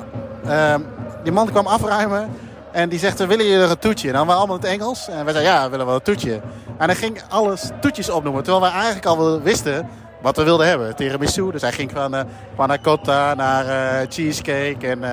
[1.23, 2.29] die man kwam afruimen.
[2.71, 4.07] En die zegt, willen jullie een toetje?
[4.07, 5.07] En dan waren we allemaal in het Engels.
[5.07, 6.41] En wij zeiden, ja, we willen wel een toetje.
[6.77, 8.43] En hij ging alles toetjes opnoemen.
[8.43, 9.89] Terwijl wij eigenlijk al wisten
[10.21, 10.95] wat we wilden hebben.
[10.95, 11.51] Tiramisu.
[11.51, 12.21] Dus hij ging van uh,
[12.55, 14.87] panna cotta naar uh, cheesecake.
[14.87, 15.09] En uh,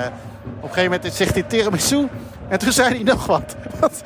[0.57, 2.09] op een gegeven moment zegt hij tiramisu.
[2.49, 3.57] En toen zei hij nog wat.
[3.81, 4.03] Wat,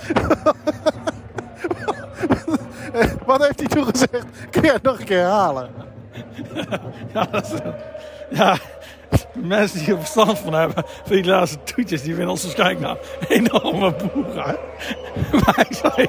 [3.27, 4.27] wat heeft hij toen gezegd?
[4.51, 5.71] Kun je het nog een keer herhalen?
[7.13, 7.59] Ja, dat is,
[8.31, 8.57] ja,
[9.35, 12.99] mensen die er verstand van hebben, van die laatste toetjes, die vinden ons waarschijnlijk nou
[13.29, 14.57] enorme boeren.
[15.31, 16.09] Maar ik zei...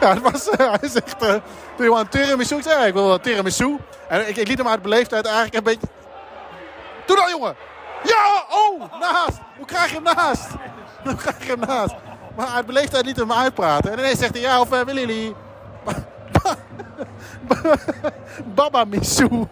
[0.00, 1.28] Ja, het was, uh, hij zegt, uh,
[1.76, 2.56] doe je wel een tiramisu?
[2.56, 3.76] Ik zei, ja, ik wil een tiramisu.
[4.08, 5.86] En ik, ik liet hem uit beleefdheid eigenlijk een beetje...
[7.06, 7.56] Doe dat, jongen!
[8.02, 8.44] Ja!
[8.50, 9.38] Oh, naast!
[9.56, 10.48] Hoe krijg je hem naast?
[11.04, 11.94] Hoe krijg je hem naast?
[12.36, 13.92] Maar uit beleefdheid liet hem uitpraten.
[13.92, 15.34] En ineens zegt hij, ja, of uh, willen jullie...
[18.54, 19.46] Baba Misu.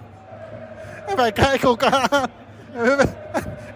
[1.07, 2.31] En wij kijken elkaar aan.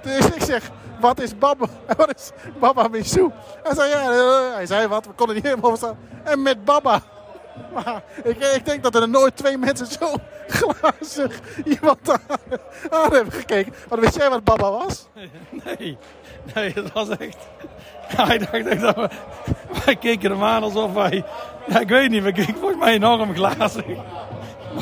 [0.03, 0.71] Dus ik zeg,
[1.01, 1.67] wat is Baba,
[1.97, 3.31] wat is Baba Misu?
[3.63, 4.13] Hij zei, ja,
[4.55, 5.99] hij zei wat, we konden niet helemaal verstaan.
[6.25, 7.01] En met Baba.
[7.73, 10.15] Maar ik, ik, denk dat er nooit twee mensen zo
[10.59, 12.59] glazig iemand aan,
[12.91, 13.75] aan hebben gekeken.
[13.89, 15.09] Maar wist jij wat Baba was?
[15.65, 15.99] Nee,
[16.55, 17.37] nee, dat was echt...
[18.07, 19.09] Hij dacht echt dat we...
[19.85, 21.25] Wij keken hem aan alsof wij...
[21.67, 23.85] Ja, ik weet niet, we keken volgens mij enorm glazig.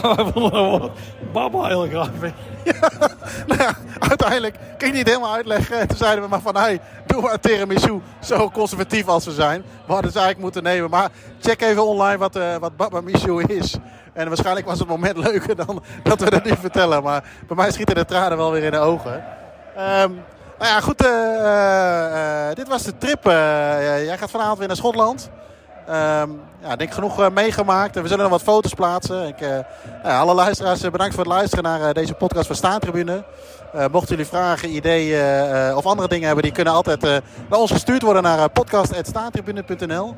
[0.03, 0.91] Maar wij vonden
[1.33, 2.33] Baba heel grappig.
[2.65, 2.91] Ja,
[3.47, 5.79] nou ja, uiteindelijk kan je niet helemaal uitleggen.
[5.79, 6.81] En toen zeiden we maar van, hey,
[7.17, 8.01] doe maar tiramisu.
[8.21, 9.65] Zo conservatief als we zijn.
[9.87, 10.91] We hadden ze eigenlijk moeten nemen.
[10.91, 11.11] Maar
[11.41, 13.03] check even online wat, uh, wat
[13.47, 13.77] is.
[14.13, 17.03] En waarschijnlijk was het moment leuker dan dat we dat nu vertellen.
[17.03, 19.15] Maar bij mij schieten de tranen wel weer in de ogen.
[19.79, 20.23] Um,
[20.59, 21.05] nou ja, goed.
[21.05, 23.25] Uh, dit was de trip.
[23.25, 25.31] jij gaat vanavond weer naar Schotland.
[25.89, 27.95] Um, ja, denk genoeg uh, meegemaakt.
[27.95, 29.29] We zullen nog wat foto's plaatsen.
[29.29, 29.49] Ik, uh,
[30.03, 33.25] nou alle luisteraars, bedankt voor het luisteren naar deze podcast van Staantribune.
[33.91, 37.01] mochten jullie vragen, ideeën of andere dingen hebben, die kunnen altijd
[37.49, 40.15] naar ons gestuurd worden naar podcast.staantribune.nl.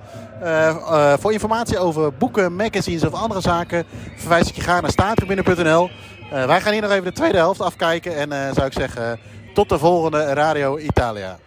[1.19, 3.85] voor informatie over boeken, magazines of andere zaken
[4.17, 5.91] verwijs ik je graag naar staantribune.nl.
[6.31, 8.17] wij gaan hier nog even de tweede helft afkijken.
[8.17, 9.21] En zou ik zeggen,
[9.55, 11.39] tot de volgende Radio Italia.